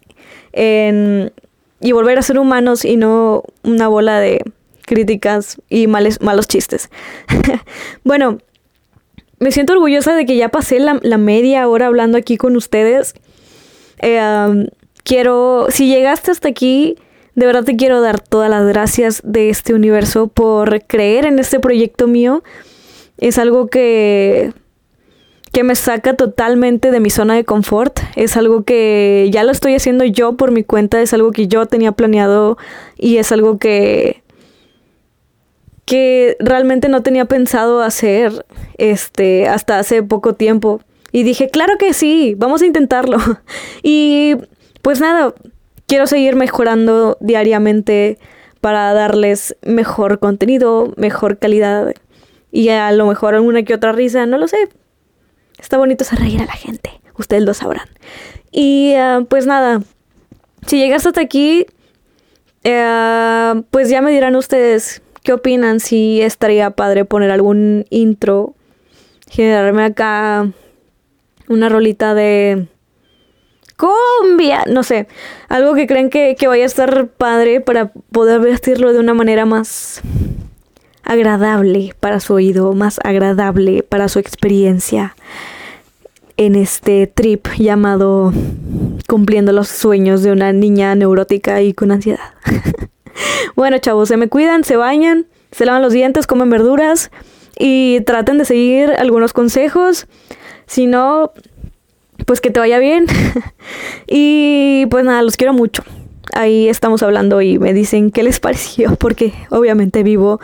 y 0.53 1.93
volver 1.93 2.19
a 2.19 2.23
ser 2.23 2.39
humanos 2.39 2.85
y 2.85 2.97
no 2.97 3.43
una 3.63 3.89
bola 3.89 4.19
de 4.21 4.43
críticas 4.87 5.61
y 5.69 5.87
males, 5.87 6.23
malos 6.23 6.49
chistes. 6.49 6.89
bueno, 8.05 8.39
me 9.39 9.53
siento 9.53 9.75
orgullosa 9.75 10.17
de 10.17 10.25
que 10.25 10.37
ya 10.37 10.49
pasé 10.49 10.81
la, 10.81 11.19
media 11.19 11.69
hora 11.69 11.87
hablando 11.87 12.17
aquí 12.17 12.39
con 12.39 12.57
ustedes. 12.57 13.15
Eh, 14.01 14.71
quiero, 15.05 15.67
si 15.71 15.89
llegaste 15.89 16.31
hasta 16.31 16.49
aquí, 16.49 16.97
de 17.35 17.47
verdad 17.47 17.65
te 17.65 17.77
quiero 17.77 18.01
dar 18.01 18.21
todas 18.21 18.49
las 18.49 18.67
gracias 18.67 19.21
de 19.23 19.51
este 19.51 19.75
universo 19.75 20.29
por 20.29 20.83
creer 20.87 21.27
en 21.27 21.39
este 21.39 21.61
proyecto 21.61 22.07
mío. 22.07 22.43
Es 23.19 23.39
algo 23.39 23.69
que 23.69 24.53
que 25.53 25.65
me 25.65 25.75
saca 25.75 26.13
totalmente 26.15 26.91
de 26.91 27.01
mi 27.01 27.09
zona 27.09 27.35
de 27.35 27.45
confort. 27.45 27.99
Es 28.15 28.37
algo 28.37 28.65
que 28.65 29.31
ya 29.33 29.43
lo 29.43 29.53
estoy 29.53 29.75
haciendo 29.75 30.05
yo 30.05 30.35
por 30.35 30.51
mi 30.51 30.65
cuenta, 30.65 31.01
es 31.01 31.15
algo 31.15 31.33
que 31.33 31.49
yo 31.49 31.65
tenía 31.65 31.93
planeado 31.93 32.59
y 32.99 33.17
es 33.17 33.33
algo 33.33 33.59
que 33.59 34.23
que 35.87 36.37
realmente 36.41 36.91
no 36.91 37.03
tenía 37.03 37.25
pensado 37.25 37.81
hacer 37.81 38.45
este 38.77 39.49
hasta 39.49 39.79
hace 39.79 40.03
poco 40.03 40.35
tiempo. 40.35 40.83
Y 41.11 41.23
dije, 41.23 41.49
claro 41.49 41.79
que 41.79 41.95
sí, 41.95 42.35
vamos 42.37 42.61
a 42.61 42.67
intentarlo. 42.67 43.17
Y 43.83 44.35
pues 44.83 45.01
nada, 45.01 45.33
quiero 45.87 46.07
seguir 46.07 46.37
mejorando 46.37 47.17
diariamente 47.21 48.19
para 48.61 48.93
darles 48.93 49.57
mejor 49.63 50.19
contenido, 50.19 50.93
mejor 50.97 51.39
calidad 51.39 51.95
y 52.53 52.69
a 52.69 52.91
lo 52.93 53.07
mejor 53.07 53.35
alguna 53.35 53.63
que 53.63 53.75
otra 53.75 53.93
risa, 53.93 54.27
no 54.27 54.39
lo 54.39 54.49
sé. 54.49 54.69
Está 55.59 55.79
bonito 55.79 56.05
hacer 56.05 56.19
reír 56.21 56.43
a 56.43 56.47
la 56.47 56.53
gente, 56.53 56.91
ustedes 57.17 57.43
lo 57.43 57.55
sabrán. 57.55 57.89
Y 58.51 58.95
ah, 58.95 59.25
pues 59.29 59.47
nada, 59.47 59.83
si 60.67 60.79
llegaste 60.79 61.09
hasta 61.09 61.21
aquí, 61.21 61.67
eh, 62.65 63.63
pues 63.71 63.89
ya 63.89 64.03
me 64.03 64.11
dirán 64.11 64.37
ustedes 64.37 65.03
¿Qué 65.27 65.33
opinan 65.33 65.81
si 65.81 66.23
estaría 66.23 66.71
padre 66.71 67.05
poner 67.05 67.33
algún 67.33 67.85
intro? 67.91 68.55
Generarme 69.29 69.83
acá 69.83 70.53
una 71.49 71.69
rolita 71.69 72.15
de 72.15 72.69
cumbia, 73.77 74.63
no 74.69 74.85
sé, 74.85 75.09
algo 75.49 75.75
que 75.75 75.89
creen 75.89 76.11
que, 76.11 76.37
que, 76.39 76.47
vaya 76.47 76.63
a 76.63 76.67
estar 76.67 77.09
padre 77.09 77.61
para 77.61 77.91
poder 78.13 78.39
vestirlo 78.41 78.93
de 78.93 79.01
una 79.01 79.15
manera 79.15 79.47
más 79.47 80.01
agradable 81.07 81.95
para 82.01 82.21
su 82.21 82.35
oído, 82.35 82.73
más 82.75 83.01
agradable 83.03 83.83
para 83.83 84.09
su 84.09 84.19
experiencia 84.19 85.17
en 86.37 86.55
este 86.55 87.07
trip 87.07 87.47
llamado 87.57 88.33
cumpliendo 89.09 89.53
los 89.53 89.69
sueños 89.69 90.23
de 90.23 90.33
una 90.33 90.53
niña 90.53 90.95
neurótica 90.95 91.63
y 91.63 91.73
con 91.73 91.91
ansiedad. 91.91 92.35
bueno, 93.57 93.79
chavos, 93.79 94.09
se 94.09 94.17
me 94.17 94.29
cuidan, 94.29 94.65
se 94.65 94.77
bañan, 94.77 95.27
se 95.53 95.65
lavan 95.65 95.83
los 95.83 95.93
dientes, 95.93 96.27
comen 96.27 96.51
verduras 96.51 97.11
y 97.59 98.01
traten 98.03 98.39
de 98.39 98.45
seguir 98.45 98.91
algunos 98.99 99.33
consejos. 99.33 100.07
Si 100.67 100.87
no, 100.87 101.33
pues 102.27 102.41
que 102.41 102.51
te 102.51 102.61
vaya 102.61 102.79
bien. 102.79 103.07
y 104.07 104.87
pues 104.91 105.05
nada, 105.05 105.23
los 105.23 105.37
quiero 105.37 105.53
mucho. 105.53 105.83
Ahí 106.33 106.69
estamos 106.69 107.03
hablando 107.03 107.41
y 107.41 107.59
me 107.59 107.73
dicen 107.73 108.11
qué 108.11 108.23
les 108.23 108.41
pareció, 108.41 108.97
porque 108.97 109.33
obviamente 109.51 110.03
vivo. 110.03 110.41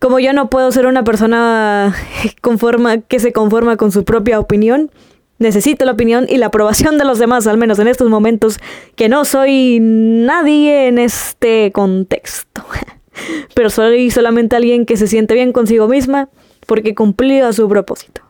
Como 0.00 0.18
yo 0.18 0.32
no 0.32 0.48
puedo 0.48 0.72
ser 0.72 0.86
una 0.86 1.04
persona 1.04 1.94
conforma, 2.40 3.02
que 3.02 3.20
se 3.20 3.32
conforma 3.32 3.76
con 3.76 3.92
su 3.92 4.04
propia 4.04 4.40
opinión, 4.40 4.90
necesito 5.38 5.84
la 5.84 5.92
opinión 5.92 6.26
y 6.26 6.38
la 6.38 6.46
aprobación 6.46 6.96
de 6.96 7.04
los 7.04 7.18
demás, 7.18 7.46
al 7.46 7.58
menos 7.58 7.78
en 7.78 7.86
estos 7.86 8.08
momentos, 8.08 8.58
que 8.96 9.10
no 9.10 9.26
soy 9.26 9.78
nadie 9.80 10.88
en 10.88 10.98
este 10.98 11.70
contexto. 11.72 12.64
Pero 13.54 13.68
soy 13.68 14.10
solamente 14.10 14.56
alguien 14.56 14.86
que 14.86 14.96
se 14.96 15.06
siente 15.06 15.34
bien 15.34 15.52
consigo 15.52 15.86
misma 15.86 16.30
porque 16.66 16.94
cumplió 16.94 17.52
su 17.52 17.68
propósito. 17.68 18.22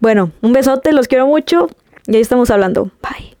Bueno, 0.00 0.30
un 0.42 0.52
besote, 0.52 0.92
los 0.92 1.08
quiero 1.08 1.26
mucho 1.26 1.68
y 2.06 2.16
ahí 2.16 2.20
estamos 2.20 2.50
hablando. 2.50 2.90
Bye. 3.02 3.33